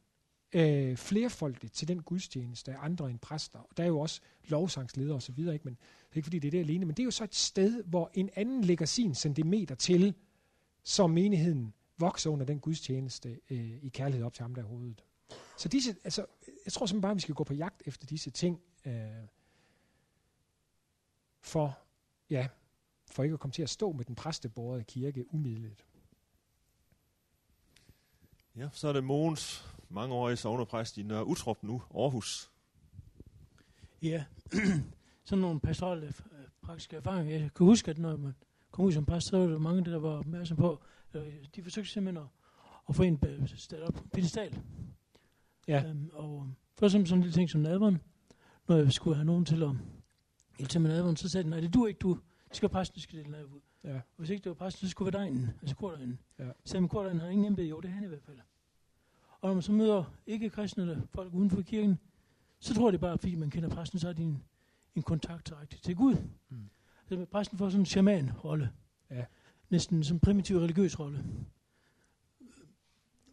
øh, 0.53 0.97
flerfoldigt 0.97 1.73
til 1.73 1.87
den 1.87 2.03
gudstjeneste 2.03 2.71
af 2.71 2.77
andre 2.81 3.09
end 3.09 3.19
præster. 3.19 3.59
Og 3.59 3.77
der 3.77 3.83
er 3.83 3.87
jo 3.87 3.99
også 3.99 4.21
lovsangsledere 4.47 5.15
osv., 5.15 5.39
ikke? 5.39 5.61
men 5.63 5.73
det 5.73 6.11
er 6.11 6.15
ikke 6.15 6.25
fordi 6.25 6.39
det 6.39 6.47
er 6.47 6.51
det 6.51 6.59
alene, 6.59 6.85
men 6.85 6.95
det 6.95 7.03
er 7.03 7.05
jo 7.05 7.11
så 7.11 7.23
et 7.23 7.35
sted, 7.35 7.83
hvor 7.83 8.11
en 8.13 8.29
anden 8.35 8.63
lægger 8.63 8.85
sin 8.85 9.15
centimeter 9.15 9.75
til, 9.75 10.13
så 10.83 11.07
menigheden 11.07 11.73
vokser 11.97 12.29
under 12.29 12.45
den 12.45 12.59
gudstjeneste 12.59 13.39
øh, 13.49 13.83
i 13.83 13.89
kærlighed 13.89 14.25
op 14.25 14.33
til 14.33 14.41
ham, 14.41 14.55
der 14.55 14.61
er 14.61 14.67
hovedet. 14.67 15.03
Så 15.57 15.69
disse, 15.69 15.95
altså, 16.03 16.25
jeg 16.65 16.73
tror 16.73 16.85
simpelthen 16.85 17.01
bare, 17.01 17.11
at 17.11 17.15
vi 17.15 17.21
skal 17.21 17.35
gå 17.35 17.43
på 17.43 17.53
jagt 17.53 17.83
efter 17.85 18.05
disse 18.05 18.29
ting, 18.29 18.61
øh, 18.85 18.93
for, 21.41 21.79
ja, 22.29 22.47
for 23.11 23.23
ikke 23.23 23.33
at 23.33 23.39
komme 23.39 23.51
til 23.51 23.63
at 23.63 23.69
stå 23.69 23.91
med 23.91 24.05
den 24.05 24.15
præsteborede 24.15 24.83
kirke 24.83 25.33
umiddeligt. 25.33 25.85
Ja, 28.55 28.69
så 28.71 28.87
er 28.87 28.93
det 28.93 29.03
Mogens 29.03 29.65
mangeårig 29.89 30.37
sovnepræst 30.37 30.97
i 30.97 31.03
Nørre 31.03 31.27
Utrup 31.27 31.63
nu, 31.63 31.81
Aarhus. 31.95 32.51
Ja, 34.01 34.25
sådan 35.25 35.41
nogle 35.41 35.59
pastorale 35.59 36.05
øh, 36.07 36.13
praktiske 36.61 36.95
erfaringer. 36.95 37.39
Jeg 37.39 37.53
kan 37.55 37.65
huske, 37.65 37.91
at 37.91 37.97
når 37.97 38.17
man 38.17 38.35
kom 38.71 38.85
ud 38.85 38.91
som 38.91 39.05
præst, 39.05 39.27
så 39.27 39.37
var 39.37 39.47
der 39.47 39.59
mange, 39.59 39.91
der 39.91 39.97
var 39.97 40.17
opmærksom 40.17 40.57
på, 40.57 40.81
øh, 41.13 41.33
de 41.55 41.63
forsøgte 41.63 41.91
simpelthen 41.91 42.23
at, 42.23 42.29
at 42.89 42.95
få 42.95 43.03
en 43.03 43.47
sted 43.55 43.81
op 43.81 43.93
på 43.93 44.03
pedestal. 44.13 44.61
Ja. 45.67 45.83
Øhm, 45.83 46.09
og 46.13 46.51
for 46.75 46.85
eksempel 46.85 47.09
sådan 47.09 47.19
en 47.19 47.23
lille 47.23 47.33
ting 47.33 47.49
som 47.49 47.61
nadveren, 47.61 48.01
når 48.67 48.75
jeg 48.75 48.93
skulle 48.93 49.15
have 49.15 49.25
nogen 49.25 49.45
til 49.45 49.63
at 49.63 49.69
hjælpe 50.57 50.71
til 50.71 50.81
med 50.81 50.89
nadveren, 50.89 51.17
så 51.17 51.29
sagde 51.29 51.43
de, 51.43 51.49
nej, 51.49 51.59
det 51.59 51.73
du 51.73 51.85
ikke, 51.85 51.97
du. 51.97 52.19
Det 52.49 52.57
skal 52.57 52.69
præsten, 52.69 52.95
du 52.95 53.01
skal 53.01 53.19
dele 53.19 53.47
ud. 53.47 53.59
Ja. 53.83 54.01
Hvis 54.17 54.29
ikke 54.29 54.43
det 54.43 54.49
var 54.49 54.55
præsten, 54.55 54.87
så 54.87 54.91
skulle 54.91 55.11
det 55.11 55.19
være 55.19 55.27
dejen, 55.27 55.49
altså 55.61 55.75
kordejen. 55.75 56.19
Ja. 56.39 56.49
Selvom 56.65 56.89
kordejen 56.89 57.19
har 57.19 57.27
ingen 57.27 57.45
embede, 57.45 57.67
jo, 57.67 57.79
det 57.79 57.87
er 57.87 57.93
han 57.93 58.03
i 58.03 58.07
hvert 58.07 58.23
fald. 58.23 58.37
Og 59.41 59.49
når 59.49 59.53
man 59.53 59.61
så 59.61 59.71
møder 59.71 60.03
ikke-kristne 60.27 60.83
eller 60.83 61.01
folk 61.13 61.33
uden 61.33 61.49
for 61.49 61.61
kirken, 61.61 61.99
så 62.59 62.73
tror 62.73 62.91
de 62.91 62.97
bare, 62.97 63.17
fordi 63.17 63.35
man 63.35 63.49
kender 63.49 63.69
præsten, 63.69 63.99
så 63.99 64.09
er 64.09 64.13
de 64.13 64.21
en, 64.23 64.43
en 64.95 65.03
kontakt 65.03 65.47
direkte 65.47 65.77
til 65.81 65.95
Gud. 65.95 66.15
Mm. 66.49 66.69
Altså, 67.09 67.25
præsten 67.25 67.57
får 67.57 67.69
sådan 67.69 67.81
en 67.81 67.85
shaman-rolle. 67.85 68.71
Ja. 69.09 69.25
Næsten 69.69 70.03
som 70.03 70.19
primitiv 70.19 70.57
religiøs 70.57 70.99
rolle. 70.99 71.25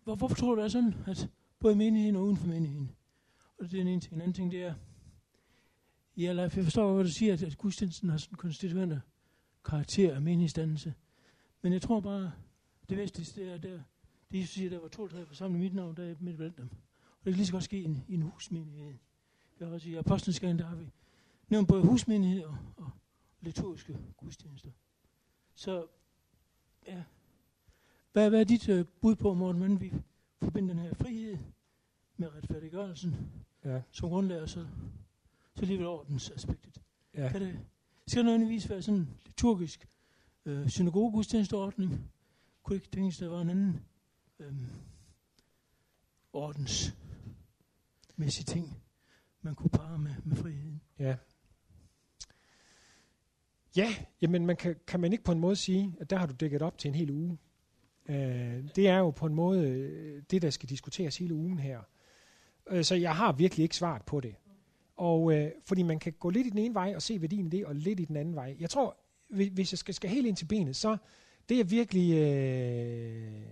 Hvor, 0.05 0.14
hvorfor 0.14 0.35
tror 0.37 0.55
du, 0.55 0.61
det 0.61 0.64
er 0.64 0.68
sådan, 0.68 0.94
at 1.07 1.29
både 1.59 1.77
menigheden 1.77 2.16
og 2.16 2.24
uden 2.24 2.37
for 2.37 2.46
menigheden, 2.46 2.90
Og 3.59 3.70
det 3.70 3.81
er 3.81 3.85
en 3.85 4.00
ting. 4.00 4.14
En 4.14 4.20
anden 4.20 4.35
ting, 4.35 4.50
det 4.50 4.62
er, 4.62 4.74
ja, 6.16 6.33
Leif, 6.33 6.57
jeg 6.57 6.64
forstår, 6.64 6.94
hvad 6.94 7.05
du 7.05 7.11
siger, 7.11 7.33
at, 7.33 7.42
at 7.42 7.59
gudstjenesten 7.59 8.09
har 8.09 8.16
sådan 8.16 8.33
en 8.33 8.38
konstituerende 8.38 9.00
karakter 9.64 10.14
af 10.14 10.22
menighedsdannelse. 10.22 10.94
Men 11.62 11.72
jeg 11.72 11.83
tror 11.83 12.00
bare, 12.00 12.33
det 12.88 12.98
væsentligste 12.98 13.40
det 13.40 13.53
er, 13.53 13.59
der, 13.59 13.81
det 14.31 14.40
Jesus 14.40 14.55
siger, 14.55 14.70
der 14.70 14.79
var 14.81 14.88
to 14.88 15.09
tre 15.09 15.27
forsamlet 15.27 15.61
mit 15.61 15.74
navn, 15.74 15.96
der 15.96 16.05
er 16.05 16.14
midt 16.20 16.37
blandt 16.37 16.57
dem. 16.57 16.68
Og 17.20 17.24
det 17.24 17.33
kan 17.33 17.37
lige 17.37 17.46
så 17.46 17.53
godt 17.53 17.64
ske 17.64 17.81
i 17.81 17.85
en, 17.85 18.05
i 18.09 18.14
en 18.14 18.22
husmenighed. 18.22 18.94
Jeg 19.61 19.68
har 19.68 19.74
også 19.74 19.88
i 19.88 19.94
Apostlenskaren, 19.94 20.59
der 20.59 20.66
har 20.66 20.77
vi 20.77 20.90
nævnt 21.48 21.68
både 21.68 21.83
husmenighed 21.83 22.42
og, 22.42 22.57
og 22.77 22.90
liturgiske 23.40 23.98
gudstjenester. 24.16 24.70
Så, 25.55 25.87
ja. 26.87 27.03
Hvad, 28.12 28.29
hvad 28.31 28.40
er 28.40 28.44
dit 28.44 28.68
uh, 28.68 28.87
bud 29.00 29.14
på, 29.16 29.35
Morten, 29.35 29.59
hvordan 29.59 29.81
vi 29.81 29.92
forbinder 30.42 30.74
den 30.74 30.83
her 30.83 30.94
frihed 30.94 31.38
med 32.16 32.35
retfærdiggørelsen 32.35 33.16
Ja. 33.64 33.83
som 33.90 34.09
grundlag, 34.09 34.40
og 34.40 34.48
så, 34.48 34.66
så 35.55 35.61
alligevel 35.61 35.87
ordensaspektet? 35.87 36.83
Ja. 37.14 37.29
Kan 37.29 37.40
det, 37.40 37.59
skal 38.07 38.19
det 38.19 38.25
nødvendigvis 38.25 38.71
være 38.71 38.83
sådan 38.83 39.01
en 39.01 39.09
liturgisk 39.27 39.88
øh, 40.45 40.69
synagogegudstjenesteordning? 40.69 42.11
Kunne 42.62 42.77
ikke 42.77 42.88
tænkes, 42.88 43.19
der 43.19 43.29
var 43.29 43.40
en 43.40 43.51
anden 43.51 43.81
øh, 44.38 44.53
ordensmæssig 46.33 48.47
ting, 48.47 48.83
man 49.43 49.55
kunne 49.55 49.71
parre 49.71 49.99
med, 49.99 50.14
med 50.25 50.37
friheden? 50.37 50.81
Ja. 50.99 51.17
Ja, 53.77 53.95
jamen 54.23 54.47
man 54.47 54.57
kan, 54.57 54.77
kan 54.87 55.01
man 55.01 55.12
ikke 55.12 55.25
på 55.25 55.33
en 55.33 55.40
måde 55.40 55.57
sige, 55.57 55.97
at 56.01 56.11
der 56.11 56.17
har 56.17 56.27
du 56.27 56.35
dækket 56.40 56.62
op 56.62 56.79
til 56.79 56.88
en 56.88 56.95
hel 56.95 57.11
uge. 57.11 57.38
Uh, 58.09 58.14
det 58.77 58.88
er 58.88 58.99
jo 58.99 59.11
på 59.11 59.27
en 59.27 59.35
måde 59.35 59.69
øh, 59.69 60.23
det, 60.31 60.43
der 60.43 60.51
skal 60.51 60.69
diskuteres 60.69 61.17
hele 61.17 61.35
ugen 61.35 61.59
her. 61.59 61.81
Uh, 62.73 62.83
så 62.83 62.95
jeg 62.95 63.17
har 63.17 63.33
virkelig 63.33 63.62
ikke 63.62 63.77
svaret 63.77 64.03
på 64.03 64.21
det. 64.21 64.35
Og 64.96 65.35
øh, 65.35 65.50
fordi 65.66 65.83
man 65.83 65.98
kan 65.98 66.12
gå 66.12 66.30
lidt 66.30 66.46
i 66.46 66.50
den 66.50 66.59
ene 66.59 66.74
vej 66.74 66.92
og 66.96 67.02
se 67.02 67.20
værdien 67.20 67.46
i 67.46 67.50
det, 67.50 67.66
og 67.66 67.74
lidt 67.74 68.00
i 68.00 68.04
den 68.04 68.16
anden 68.16 68.35
vej. 68.35 68.57
Jeg 68.61 68.70
tror, 68.70 68.96
hvis 69.28 69.72
jeg 69.72 69.78
skal, 69.78 69.94
skal 69.94 70.11
helt 70.11 70.26
ind 70.26 70.37
til 70.37 70.44
benet, 70.46 70.76
så 70.76 70.96
det 71.48 71.57
jeg 71.57 71.70
virkelig 71.70 72.14
øh, 72.14 73.42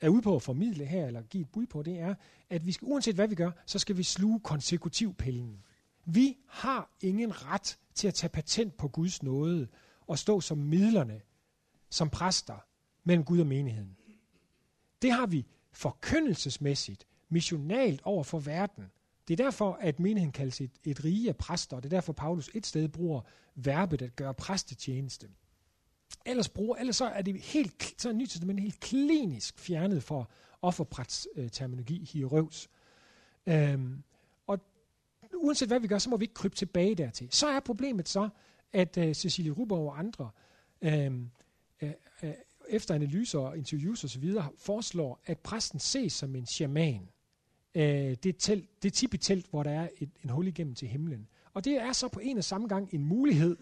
er 0.00 0.08
ude 0.08 0.22
på 0.22 0.36
at 0.36 0.42
formidle 0.42 0.84
her, 0.84 1.06
eller 1.06 1.22
give 1.22 1.40
et 1.40 1.48
bud 1.52 1.66
på, 1.66 1.82
det 1.82 1.98
er, 1.98 2.14
at 2.50 2.66
vi 2.66 2.72
skal, 2.72 2.86
uanset 2.88 3.14
hvad 3.14 3.28
vi 3.28 3.34
gør, 3.34 3.50
så 3.66 3.78
skal 3.78 3.96
vi 3.96 4.02
sluge 4.02 4.40
konsekutivpillen. 4.40 5.62
Vi 6.04 6.36
har 6.48 6.90
ingen 7.00 7.46
ret 7.46 7.78
til 7.94 8.08
at 8.08 8.14
tage 8.14 8.30
patent 8.30 8.76
på 8.76 8.88
Guds 8.88 9.22
nåde 9.22 9.68
og 10.06 10.18
stå 10.18 10.40
som 10.40 10.58
midlerne, 10.58 11.20
som 11.90 12.10
præster 12.10 12.64
mellem 13.04 13.24
Gud 13.24 13.40
og 13.40 13.46
menigheden. 13.46 13.96
Det 15.02 15.12
har 15.12 15.26
vi 15.26 15.46
forkyndelsesmæssigt, 15.72 17.06
missionalt 17.28 18.00
over 18.04 18.24
for 18.24 18.38
verden. 18.38 18.84
Det 19.28 19.40
er 19.40 19.44
derfor, 19.44 19.78
at 19.80 20.00
menigheden 20.00 20.32
kaldes 20.32 20.60
et, 20.60 20.70
et 20.84 21.04
rige 21.04 21.28
af 21.28 21.36
præster, 21.36 21.76
og 21.76 21.82
det 21.82 21.92
er 21.92 21.96
derfor, 21.96 22.12
Paulus 22.12 22.50
et 22.54 22.66
sted 22.66 22.88
bruger 22.88 23.20
verbet 23.54 24.02
at 24.02 24.16
gøre 24.16 24.34
præstetjeneste. 24.34 25.28
Ellers, 26.26 26.48
bruger, 26.48 26.76
ellers 26.76 26.96
så 26.96 27.04
er 27.04 27.22
det 27.22 27.40
helt, 27.40 27.94
så 27.98 28.08
er 28.08 28.12
Nyt 28.12 28.28
Testament 28.28 28.60
helt 28.60 28.80
klinisk 28.80 29.58
fjernet 29.58 30.02
for 30.02 30.30
offerprætsterminologi, 30.62 32.04
hierøvs. 32.12 32.68
Øhm, 33.46 34.02
uanset 35.34 35.68
hvad 35.68 35.80
vi 35.80 35.86
gør, 35.86 35.98
så 35.98 36.10
må 36.10 36.16
vi 36.16 36.24
ikke 36.24 36.34
krybe 36.34 36.54
tilbage 36.54 36.94
dertil. 36.94 37.28
Så 37.30 37.48
er 37.48 37.60
problemet 37.60 38.08
så, 38.08 38.28
at 38.72 38.98
øh, 38.98 39.14
Cecilie 39.14 39.52
Ruber 39.52 39.78
og 39.78 39.98
andre, 39.98 40.30
øhm, 40.82 41.30
øh, 41.82 41.92
øh, 42.22 42.32
efter 42.68 42.94
analyser 42.94 43.38
og 43.38 43.58
interviews 43.58 44.04
osv., 44.04 44.34
foreslår, 44.58 45.20
at 45.26 45.38
præsten 45.38 45.78
ses 45.78 46.12
som 46.12 46.36
en 46.36 46.46
shaman. 46.46 47.08
Uh, 47.74 47.82
det, 47.82 48.36
telt, 48.38 48.82
det 48.82 48.92
tippetelt, 48.92 49.46
hvor 49.50 49.62
der 49.62 49.70
er 49.70 49.88
et, 49.98 50.10
en 50.24 50.30
hul 50.30 50.46
igennem 50.46 50.74
til 50.74 50.88
himlen. 50.88 51.28
Og 51.54 51.64
det 51.64 51.80
er 51.80 51.92
så 51.92 52.08
på 52.08 52.20
en 52.20 52.38
og 52.38 52.44
samme 52.44 52.68
gang 52.68 52.88
en 52.94 53.04
mulighed. 53.04 53.56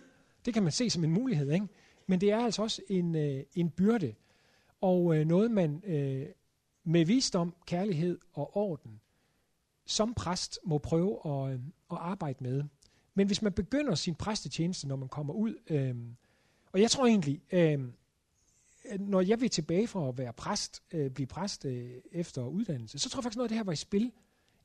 Det 0.44 0.54
kan 0.54 0.62
man 0.62 0.72
se 0.72 0.90
som 0.90 1.04
en 1.04 1.10
mulighed, 1.10 1.52
ikke? 1.52 1.66
Men 2.06 2.20
det 2.20 2.30
er 2.30 2.38
altså 2.38 2.62
også 2.62 2.82
en, 2.88 3.14
øh, 3.14 3.44
en 3.54 3.70
byrde. 3.70 4.14
Og 4.80 5.16
øh, 5.16 5.26
noget, 5.26 5.50
man 5.50 5.82
øh, 5.84 6.26
med 6.84 7.04
visdom, 7.04 7.54
kærlighed 7.66 8.18
og 8.32 8.56
orden 8.56 9.00
som 9.88 10.14
præst 10.14 10.58
må 10.64 10.78
prøve 10.78 11.18
at, 11.26 11.52
øh, 11.52 11.60
at 11.90 11.96
arbejde 12.00 12.38
med. 12.40 12.64
Men 13.14 13.26
hvis 13.26 13.42
man 13.42 13.52
begynder 13.52 13.94
sin 13.94 14.14
præstetjeneste, 14.14 14.88
når 14.88 14.96
man 14.96 15.08
kommer 15.08 15.34
ud, 15.34 15.54
øh, 15.70 15.96
og 16.72 16.80
jeg 16.80 16.90
tror 16.90 17.06
egentlig, 17.06 17.40
øh, 17.52 17.80
når 18.98 19.20
jeg 19.20 19.40
vil 19.40 19.50
tilbage 19.50 19.86
fra 19.86 20.08
at 20.08 20.18
være 20.18 20.32
præst, 20.32 20.82
øh, 20.92 21.10
blive 21.10 21.26
præst 21.26 21.64
øh, 21.64 21.90
efter 22.12 22.42
uddannelse, 22.42 22.98
så 22.98 23.10
tror 23.10 23.18
jeg 23.20 23.24
faktisk 23.24 23.36
noget 23.36 23.44
af 23.44 23.48
det 23.48 23.58
her 23.58 23.64
var 23.64 23.72
i 23.72 23.76
spil. 23.76 24.12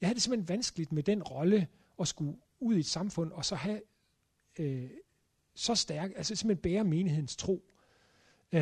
Jeg 0.02 0.08
havde 0.08 0.16
det 0.16 0.24
simpelthen 0.24 0.50
vanskeligt 0.50 0.92
med 0.92 1.04
den 1.04 1.24
rolle 1.24 1.68
at 2.00 2.08
skulle 2.08 2.38
ud 2.60 2.76
i 2.76 2.80
et 2.80 2.86
samfund, 2.86 3.32
og 3.32 3.46
så 3.46 3.56
have 3.56 3.82
øh, 4.60 4.90
så 5.56 5.76
stærk, 5.76 6.12
altså 6.16 6.36
simpelthen 6.36 6.62
bære 6.62 6.84
menighedens 6.84 7.36
tro. 7.36 7.70
Øh, 8.52 8.62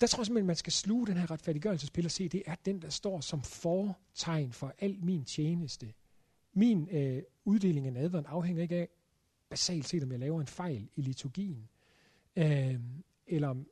der 0.00 0.06
tror 0.06 0.20
jeg 0.20 0.26
simpelthen, 0.26 0.46
man 0.46 0.56
skal 0.56 0.72
sluge 0.72 1.06
den 1.06 1.16
her 1.16 1.30
retfærdiggørelsespil 1.30 2.04
og 2.04 2.10
se, 2.10 2.28
det 2.28 2.42
er 2.46 2.54
den, 2.54 2.82
der 2.82 2.90
står 2.90 3.20
som 3.20 3.42
fortegn 3.42 4.52
for 4.52 4.74
al 4.78 4.98
min 5.04 5.24
tjeneste. 5.24 5.92
Min 6.52 6.88
øh, 6.92 7.22
uddeling 7.44 7.86
af 7.86 7.92
nadveren 7.92 8.26
afhænger 8.26 8.62
ikke 8.62 8.76
af, 8.76 8.88
basalt 9.48 9.88
set, 9.88 10.02
om 10.02 10.10
jeg 10.12 10.18
laver 10.18 10.40
en 10.40 10.46
fejl 10.46 10.88
i 10.96 11.02
liturgien, 11.02 11.68
øh, 12.36 12.80
eller 13.26 13.48
om 13.48 13.66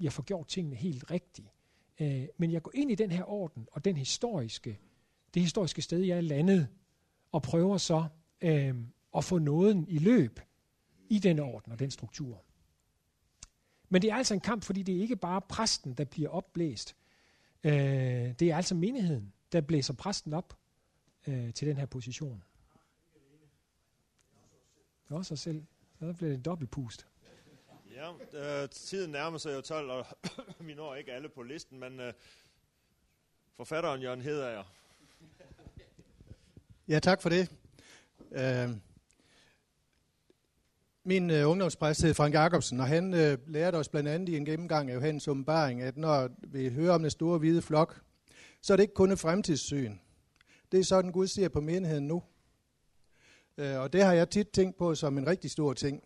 jeg 0.00 0.12
får 0.12 0.22
gjort 0.22 0.48
tingene 0.48 0.76
helt 0.76 1.10
rigtigt. 1.10 1.48
Øh, 2.00 2.26
men 2.36 2.52
jeg 2.52 2.62
går 2.62 2.72
ind 2.74 2.90
i 2.90 2.94
den 2.94 3.10
her 3.10 3.30
orden, 3.30 3.68
og 3.72 3.84
den 3.84 3.96
historiske, 3.96 4.78
det 5.34 5.42
historiske 5.42 5.82
sted, 5.82 6.00
jeg 6.00 6.16
er 6.16 6.20
landet, 6.20 6.68
og 7.32 7.42
prøver 7.42 7.76
så 7.76 8.08
øh, 8.40 8.74
at 9.16 9.24
få 9.24 9.38
nåden 9.38 9.88
i 9.88 9.98
løb 9.98 10.40
i 11.08 11.18
den 11.18 11.38
orden 11.38 11.72
og 11.72 11.78
den 11.78 11.90
struktur. 11.90 12.42
Men 13.88 14.02
det 14.02 14.10
er 14.10 14.14
altså 14.14 14.34
en 14.34 14.40
kamp, 14.40 14.62
fordi 14.62 14.82
det 14.82 14.96
er 14.96 15.00
ikke 15.00 15.16
bare 15.16 15.40
præsten, 15.40 15.94
der 15.94 16.04
bliver 16.04 16.28
opblæst. 16.28 16.96
Øh, 17.64 17.72
det 18.38 18.42
er 18.42 18.56
altså 18.56 18.74
menigheden, 18.74 19.32
der 19.52 19.60
blæser 19.60 19.94
præsten 19.94 20.32
op 20.32 20.58
øh, 21.26 21.52
til 21.52 21.68
den 21.68 21.76
her 21.76 21.86
position. 21.86 22.42
Det 25.04 25.14
er 25.14 25.18
også 25.18 25.34
os 25.34 25.40
selv. 25.40 25.64
Så 25.98 26.12
bliver 26.12 26.30
det 26.30 26.34
en 26.34 26.42
dobbeltpust. 26.42 27.06
Ja, 27.96 28.62
øh, 28.62 28.68
tiden 28.70 29.10
nærmer 29.10 29.38
sig 29.38 29.54
jo 29.54 29.60
12, 29.60 29.90
og 29.90 30.06
vi 30.66 30.74
når 30.74 30.94
ikke 30.94 31.12
alle 31.12 31.28
på 31.28 31.42
listen, 31.42 31.80
men 31.80 32.00
øh, 32.00 32.12
forfatteren 33.56 34.02
Jørgen 34.02 34.20
Hedager. 34.20 34.64
Ja, 36.88 36.98
tak 36.98 37.22
for 37.22 37.28
det. 37.28 37.50
Øh, 38.32 38.70
min 41.04 41.30
øh, 41.30 41.50
ungdomspræst 41.50 42.02
hed 42.02 42.14
Frank 42.14 42.34
Jacobsen, 42.34 42.80
og 42.80 42.86
han 42.86 43.14
øh, 43.14 43.38
lærte 43.46 43.76
os 43.76 43.88
blandt 43.88 44.08
andet 44.08 44.28
i 44.28 44.36
en 44.36 44.44
gennemgang 44.44 44.90
af 44.90 44.94
Johannes 44.94 45.28
åbenbaring, 45.28 45.82
at 45.82 45.96
når 45.96 46.30
vi 46.40 46.68
hører 46.68 46.94
om 46.94 47.02
den 47.02 47.10
store 47.10 47.38
hvide 47.38 47.62
flok, 47.62 48.00
så 48.62 48.72
er 48.72 48.76
det 48.76 48.84
ikke 48.84 48.94
kun 48.94 49.12
et 49.12 49.18
fremtidssyn. 49.18 49.96
Det 50.72 50.80
er 50.80 50.84
sådan, 50.84 51.12
Gud 51.12 51.26
ser 51.26 51.48
på 51.48 51.60
menigheden 51.60 52.06
nu. 52.06 52.22
Øh, 53.58 53.80
og 53.80 53.92
det 53.92 54.02
har 54.02 54.12
jeg 54.12 54.30
tit 54.30 54.48
tænkt 54.48 54.76
på 54.78 54.94
som 54.94 55.18
en 55.18 55.26
rigtig 55.26 55.50
stor 55.50 55.72
ting 55.72 56.02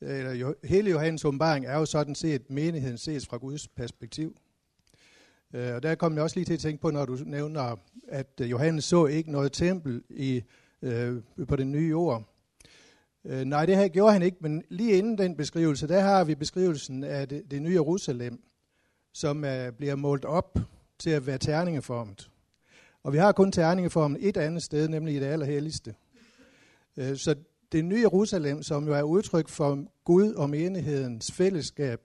eller 0.00 0.32
jo, 0.32 0.54
hele 0.64 0.90
Johannes 0.90 1.24
åbenbaring 1.24 1.66
er 1.66 1.78
jo 1.78 1.84
sådan 1.84 2.14
set, 2.14 2.50
menigheden 2.50 2.98
ses 2.98 3.26
fra 3.26 3.36
Guds 3.36 3.68
perspektiv. 3.68 4.36
Øh, 5.54 5.74
og 5.74 5.82
der 5.82 5.94
kom 5.94 6.14
jeg 6.14 6.22
også 6.22 6.36
lige 6.36 6.44
til 6.44 6.54
at 6.54 6.60
tænke 6.60 6.82
på, 6.82 6.90
når 6.90 7.04
du 7.04 7.18
nævner, 7.24 7.76
at 8.08 8.40
øh, 8.40 8.50
Johannes 8.50 8.84
så 8.84 9.06
ikke 9.06 9.32
noget 9.32 9.52
tempel 9.52 10.02
i, 10.10 10.42
øh, 10.82 11.22
på 11.48 11.56
den 11.56 11.72
nye 11.72 11.88
jord. 11.88 12.22
Øh, 13.24 13.44
nej, 13.44 13.66
det 13.66 13.76
her 13.76 13.88
gjorde 13.88 14.12
han 14.12 14.22
ikke, 14.22 14.36
men 14.40 14.62
lige 14.68 14.98
inden 14.98 15.18
den 15.18 15.36
beskrivelse, 15.36 15.88
der 15.88 16.00
har 16.00 16.24
vi 16.24 16.34
beskrivelsen 16.34 17.04
af 17.04 17.28
det, 17.28 17.50
det 17.50 17.62
nye 17.62 17.72
Jerusalem, 17.72 18.42
som 19.12 19.44
øh, 19.44 19.72
bliver 19.72 19.96
målt 19.96 20.24
op 20.24 20.58
til 20.98 21.10
at 21.10 21.26
være 21.26 21.38
terningeformet. 21.38 22.30
Og 23.02 23.12
vi 23.12 23.18
har 23.18 23.32
kun 23.32 23.52
terningeformen 23.52 24.16
et 24.20 24.36
andet 24.36 24.62
sted, 24.62 24.88
nemlig 24.88 25.14
i 25.14 25.20
det 25.20 25.26
allerhelligste. 25.26 25.94
Øh, 26.96 27.16
så 27.16 27.34
det 27.74 27.84
nye 27.84 28.00
Jerusalem, 28.00 28.62
som 28.62 28.86
jo 28.86 28.94
er 28.94 29.02
udtryk 29.02 29.48
for 29.48 29.86
Gud 30.04 30.32
og 30.32 30.50
menighedens 30.50 31.32
fællesskab 31.32 32.00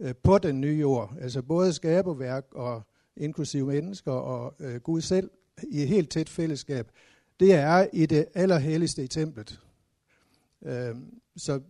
øh, 0.00 0.14
på 0.22 0.38
den 0.38 0.60
nye 0.60 0.78
jord, 0.80 1.14
altså 1.20 1.42
både 1.42 1.72
skaberværk 1.72 2.46
og 2.54 2.82
inklusive 3.16 3.66
mennesker 3.66 4.12
og 4.12 4.54
øh, 4.60 4.80
Gud 4.80 5.00
selv 5.00 5.30
i 5.68 5.82
et 5.82 5.88
helt 5.88 6.10
tæt 6.10 6.28
fællesskab, 6.28 6.90
det 7.40 7.52
er 7.52 7.86
i 7.92 8.06
det 8.06 8.26
allerhelligste 8.34 9.04
i 9.04 9.06
templet. 9.06 9.60
Øh, 10.62 10.96
så 11.36 11.60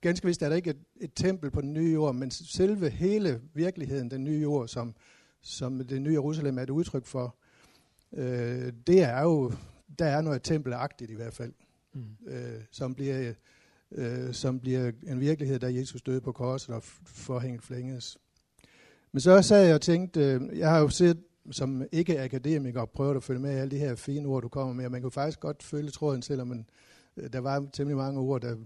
ganske 0.00 0.26
vist 0.26 0.42
er 0.42 0.48
der 0.48 0.56
ikke 0.56 0.70
et, 0.70 0.80
et 1.00 1.12
tempel 1.14 1.50
på 1.50 1.60
den 1.60 1.72
nye 1.72 1.92
jord, 1.92 2.14
men 2.14 2.30
selve 2.30 2.90
hele 2.90 3.40
virkeligheden, 3.54 4.10
den 4.10 4.24
nye 4.24 4.40
jord, 4.40 4.68
som, 4.68 4.94
som 5.42 5.78
det 5.78 6.02
nye 6.02 6.12
Jerusalem 6.12 6.58
er 6.58 6.62
et 6.62 6.70
udtryk 6.70 7.06
for, 7.06 7.36
øh, 8.12 8.72
det 8.86 9.02
er 9.02 9.22
jo, 9.22 9.52
der 9.98 10.06
er 10.06 10.20
noget 10.20 10.42
tempelagtigt 10.42 11.10
i 11.10 11.14
hvert 11.14 11.34
fald, 11.34 11.52
mm. 11.94 12.32
øh, 12.32 12.60
som, 12.70 12.94
bliver, 12.94 13.32
øh, 13.92 14.34
som 14.34 14.60
bliver 14.60 14.92
en 15.06 15.20
virkelighed, 15.20 15.58
der 15.58 15.68
Jesus 15.68 16.02
døde 16.02 16.20
på 16.20 16.32
korset 16.32 16.74
og 16.74 16.82
forhænget 17.04 17.62
flænges. 17.62 18.18
Men 19.12 19.20
så 19.20 19.42
sad 19.42 19.66
jeg 19.66 19.74
og 19.74 19.80
tænkte, 19.80 20.20
øh, 20.20 20.58
jeg 20.58 20.70
har 20.70 20.80
jo 20.80 20.88
set 20.88 21.22
som 21.50 21.82
ikke-akademiker 21.92 22.24
akademiker 22.24 22.84
prøvet 22.84 23.16
at 23.16 23.22
følge 23.22 23.40
med 23.40 23.52
i 23.52 23.58
alle 23.58 23.70
de 23.70 23.78
her 23.78 23.94
fine 23.94 24.28
ord, 24.28 24.42
du 24.42 24.48
kommer 24.48 24.74
med. 24.74 24.88
Man 24.88 25.00
kan 25.00 25.10
faktisk 25.10 25.40
godt 25.40 25.62
følge 25.62 25.90
tråden, 25.90 26.22
selvom 26.22 26.48
man, 26.48 26.66
øh, 27.16 27.32
der 27.32 27.38
var 27.38 27.66
temmelig 27.72 27.96
mange 27.96 28.20
ord, 28.20 28.40
der 28.40 28.56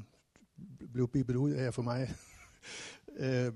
blev 0.93 1.09
biblet 1.09 1.37
ud 1.37 1.51
af 1.51 1.75
for 1.75 1.83
mig. 1.83 2.15
øh, 3.23 3.53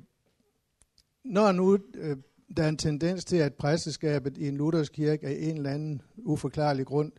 når 1.24 1.52
nu 1.52 1.78
øh, 1.94 2.16
der 2.56 2.62
er 2.62 2.68
en 2.68 2.76
tendens 2.76 3.24
til, 3.24 3.36
at 3.36 3.54
præsteskabet 3.54 4.38
i 4.38 4.48
en 4.48 4.56
luthersk 4.56 4.92
kirke 4.92 5.26
af 5.26 5.36
en 5.40 5.56
eller 5.56 5.70
anden 5.70 6.02
uforklarlig 6.16 6.86
grund 6.86 7.12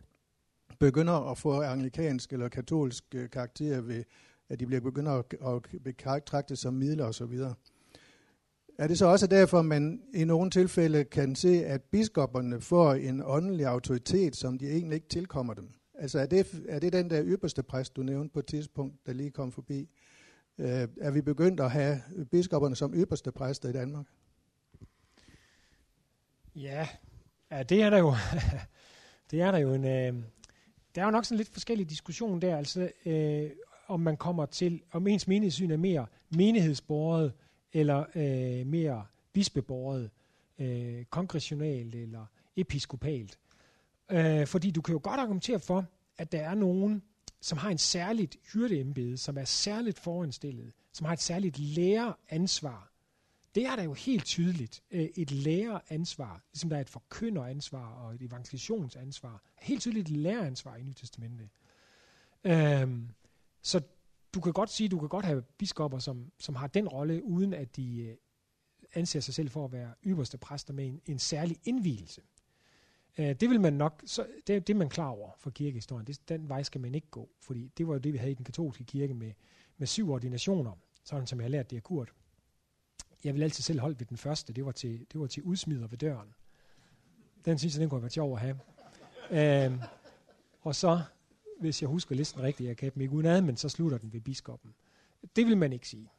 begynder 0.80 1.30
at 1.30 1.38
få 1.38 1.62
anglikansk 1.62 2.32
eller 2.32 2.48
katolsk 2.48 3.04
øh, 3.14 3.30
karakter 3.30 3.80
ved, 3.80 4.04
at 4.48 4.60
de 4.60 4.66
bliver 4.66 4.80
begynder 4.80 5.12
at, 5.12 5.62
betragte 5.84 6.56
som 6.56 6.74
midler 6.74 7.04
osv. 7.04 7.38
Er 8.78 8.86
det 8.86 8.98
så 8.98 9.06
også 9.06 9.26
derfor, 9.26 9.58
at 9.58 9.64
man 9.64 10.02
i 10.14 10.24
nogle 10.24 10.50
tilfælde 10.50 11.04
kan 11.04 11.34
se, 11.34 11.66
at 11.66 11.82
biskopperne 11.82 12.60
får 12.60 12.94
en 12.94 13.22
åndelig 13.24 13.66
autoritet, 13.66 14.36
som 14.36 14.58
de 14.58 14.70
egentlig 14.70 14.94
ikke 14.94 15.08
tilkommer 15.08 15.54
dem? 15.54 15.68
Altså 15.94 16.18
er 16.18 16.26
det, 16.26 16.62
er 16.68 16.78
det 16.78 16.92
den 16.92 17.10
der 17.10 17.22
ypperste 17.24 17.62
præst, 17.62 17.96
du 17.96 18.02
nævnte 18.02 18.32
på 18.32 18.38
et 18.38 18.46
tidspunkt, 18.46 19.06
der 19.06 19.12
lige 19.12 19.30
kom 19.30 19.52
forbi? 19.52 19.88
Øh, 20.58 20.88
er 21.00 21.10
vi 21.10 21.20
begyndt 21.20 21.60
at 21.60 21.70
have 21.70 22.02
biskopperne 22.30 22.76
som 22.76 22.94
ypperste 22.94 23.32
præster 23.32 23.68
i 23.68 23.72
Danmark? 23.72 24.06
Ja, 26.54 26.88
ja 27.50 27.62
det 27.62 27.82
er 27.82 27.90
der 27.90 27.98
jo, 27.98 28.14
det 29.30 29.40
er 29.40 29.50
der 29.50 29.58
jo 29.58 29.74
en, 29.74 29.84
øh, 29.84 30.22
der 30.94 31.00
er 31.00 31.04
jo 31.04 31.10
nok 31.10 31.24
sådan 31.24 31.36
lidt 31.36 31.48
forskellig 31.48 31.90
diskussion 31.90 32.42
der, 32.42 32.56
altså 32.56 32.90
øh, 33.06 33.50
om 33.86 34.00
man 34.00 34.16
kommer 34.16 34.46
til, 34.46 34.82
om 34.92 35.06
ens 35.06 35.28
menighedssyn 35.28 35.70
er 35.70 35.76
mere 35.76 36.06
menighedsborget, 36.30 37.32
eller 37.72 38.04
øh, 38.14 38.66
mere 38.66 39.04
bispebåret, 39.32 40.10
øh, 40.58 41.04
kongressionalt 41.04 41.94
eller 41.94 42.26
episkopalt. 42.56 43.38
Øh, 44.10 44.46
fordi 44.46 44.70
du 44.70 44.82
kan 44.82 44.92
jo 44.92 45.00
godt 45.02 45.20
argumentere 45.20 45.60
for, 45.60 45.84
at 46.18 46.32
der 46.32 46.40
er 46.40 46.54
nogen, 46.54 47.02
som 47.40 47.58
har 47.58 47.70
en 47.70 47.78
særligt 47.78 48.36
hyrdeembede, 48.52 49.16
som 49.16 49.38
er 49.38 49.44
særligt 49.44 49.98
foranstillet, 49.98 50.72
som 50.92 51.04
har 51.04 51.12
et 51.12 51.20
særligt 51.20 51.58
læreransvar. 51.58 52.93
Det 53.54 53.66
er 53.66 53.76
der 53.76 53.82
jo 53.82 53.92
helt 53.92 54.24
tydeligt. 54.24 54.82
Øh, 54.90 55.08
et 55.14 55.30
læreransvar, 55.30 56.44
ligesom 56.52 56.70
der 56.70 56.76
er 56.76 56.80
et 56.80 56.90
forkynderansvar 56.90 57.94
og 57.94 58.14
et 58.14 58.22
evangelisationsansvar. 58.22 59.42
Helt 59.60 59.80
tydeligt 59.80 60.08
et 60.08 60.16
læreransvar 60.16 60.76
i 60.76 60.82
Nye 60.82 60.94
Testamentet. 60.94 61.48
Øhm, 62.44 63.08
så 63.62 63.80
du 64.34 64.40
kan 64.40 64.52
godt 64.52 64.70
sige, 64.70 64.88
du 64.88 64.98
kan 64.98 65.08
godt 65.08 65.24
have 65.24 65.42
biskopper, 65.42 65.98
som, 65.98 66.32
som 66.38 66.54
har 66.54 66.66
den 66.66 66.88
rolle, 66.88 67.24
uden 67.24 67.54
at 67.54 67.76
de 67.76 68.02
øh, 68.02 68.16
anser 68.94 69.20
sig 69.20 69.34
selv 69.34 69.50
for 69.50 69.64
at 69.64 69.72
være 69.72 69.94
ypperste 70.06 70.38
præster 70.38 70.72
med 70.72 70.86
en, 70.86 71.00
en 71.06 71.18
særlig 71.18 71.56
indvielse. 71.64 72.22
Øh, 73.18 73.34
det 73.34 73.50
vil 73.50 73.60
man 73.60 73.72
nok, 73.72 74.02
så, 74.06 74.26
det, 74.46 74.66
det 74.66 74.74
er 74.74 74.78
man 74.78 74.88
klar 74.88 75.08
over 75.08 75.30
for 75.38 75.50
kirkehistorien. 75.50 76.06
Det, 76.06 76.28
den 76.28 76.48
vej 76.48 76.62
skal 76.62 76.80
man 76.80 76.94
ikke 76.94 77.10
gå, 77.10 77.30
fordi 77.40 77.68
det 77.78 77.86
var 77.86 77.92
jo 77.92 77.98
det, 77.98 78.12
vi 78.12 78.18
havde 78.18 78.32
i 78.32 78.34
den 78.34 78.44
katolske 78.44 78.84
kirke 78.84 79.14
med, 79.14 79.32
med 79.76 79.86
syv 79.86 80.10
ordinationer, 80.10 80.72
sådan 81.04 81.26
som 81.26 81.40
jeg 81.40 81.44
har 81.44 81.50
lært 81.50 81.70
det 81.70 81.76
af 81.76 81.82
Kurt. 81.82 82.12
Jeg 83.24 83.34
vil 83.34 83.42
altid 83.42 83.62
selv 83.62 83.80
holde 83.80 84.00
ved 84.00 84.06
den 84.06 84.16
første, 84.16 84.52
det 84.52 84.66
var 84.66 84.72
til, 84.72 85.06
det 85.12 85.20
var 85.20 85.26
til 85.26 85.42
udsmider 85.42 85.86
ved 85.86 85.98
døren. 85.98 86.34
Den 87.44 87.58
synes 87.58 87.74
jeg, 87.74 87.80
den 87.80 87.90
kunne 87.90 88.02
være 88.02 88.10
sjov 88.10 88.32
at 88.32 88.40
have. 88.40 88.58
Øhm, 89.30 89.80
og 90.60 90.74
så 90.74 91.02
hvis 91.60 91.82
jeg 91.82 91.88
husker 91.88 92.14
listen 92.14 92.42
rigtigt, 92.42 92.68
jeg 92.68 92.76
kan 92.76 92.92
dem 92.94 93.02
ikke 93.02 93.14
udenad, 93.14 93.40
men 93.40 93.56
så 93.56 93.68
slutter 93.68 93.98
den 93.98 94.12
ved 94.12 94.20
biskoppen. 94.20 94.74
Det 95.36 95.46
vil 95.46 95.56
man 95.58 95.72
ikke 95.72 95.88
sige. 95.88 96.10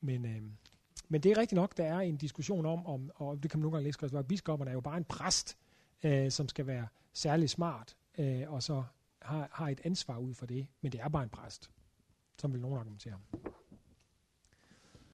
Men, 0.00 0.24
øhm, 0.24 0.52
men 1.08 1.20
det 1.20 1.32
er 1.32 1.38
rigtigt 1.38 1.56
nok, 1.56 1.76
der 1.76 1.84
er 1.84 2.00
en 2.00 2.16
diskussion 2.16 2.66
om, 2.66 2.86
om 2.86 3.10
og 3.14 3.42
det 3.42 3.50
kan 3.50 3.60
man 3.60 3.62
nogle 3.62 3.76
gange 3.76 3.84
læse, 3.84 4.18
at 4.18 4.28
biskopperne 4.28 4.70
er 4.70 4.74
jo 4.74 4.80
bare 4.80 4.96
en 4.96 5.04
præst, 5.04 5.56
øh, 6.02 6.30
som 6.30 6.48
skal 6.48 6.66
være 6.66 6.88
særlig 7.12 7.50
smart, 7.50 7.96
øh, 8.18 8.52
og 8.52 8.62
så 8.62 8.84
har, 9.22 9.48
har 9.52 9.68
et 9.68 9.80
ansvar 9.84 10.18
ud 10.18 10.34
for 10.34 10.46
det, 10.46 10.66
men 10.80 10.92
det 10.92 11.00
er 11.00 11.08
bare 11.08 11.22
en 11.22 11.28
præst, 11.28 11.70
som 12.38 12.52
vil 12.52 12.60
nogen 12.60 12.78
argumentere. 12.78 13.18